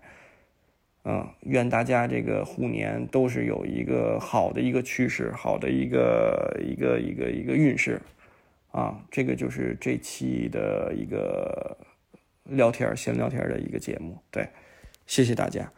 [1.08, 8.02] 嗯，愿大家这个虎年都是有一个好的一个趋势，好的一个一个一个一个运势，
[8.72, 11.78] 啊，这个就是这期的一个
[12.46, 14.18] 聊天闲聊天的一个节目。
[14.32, 14.48] 对，
[15.06, 15.72] 谢谢大家。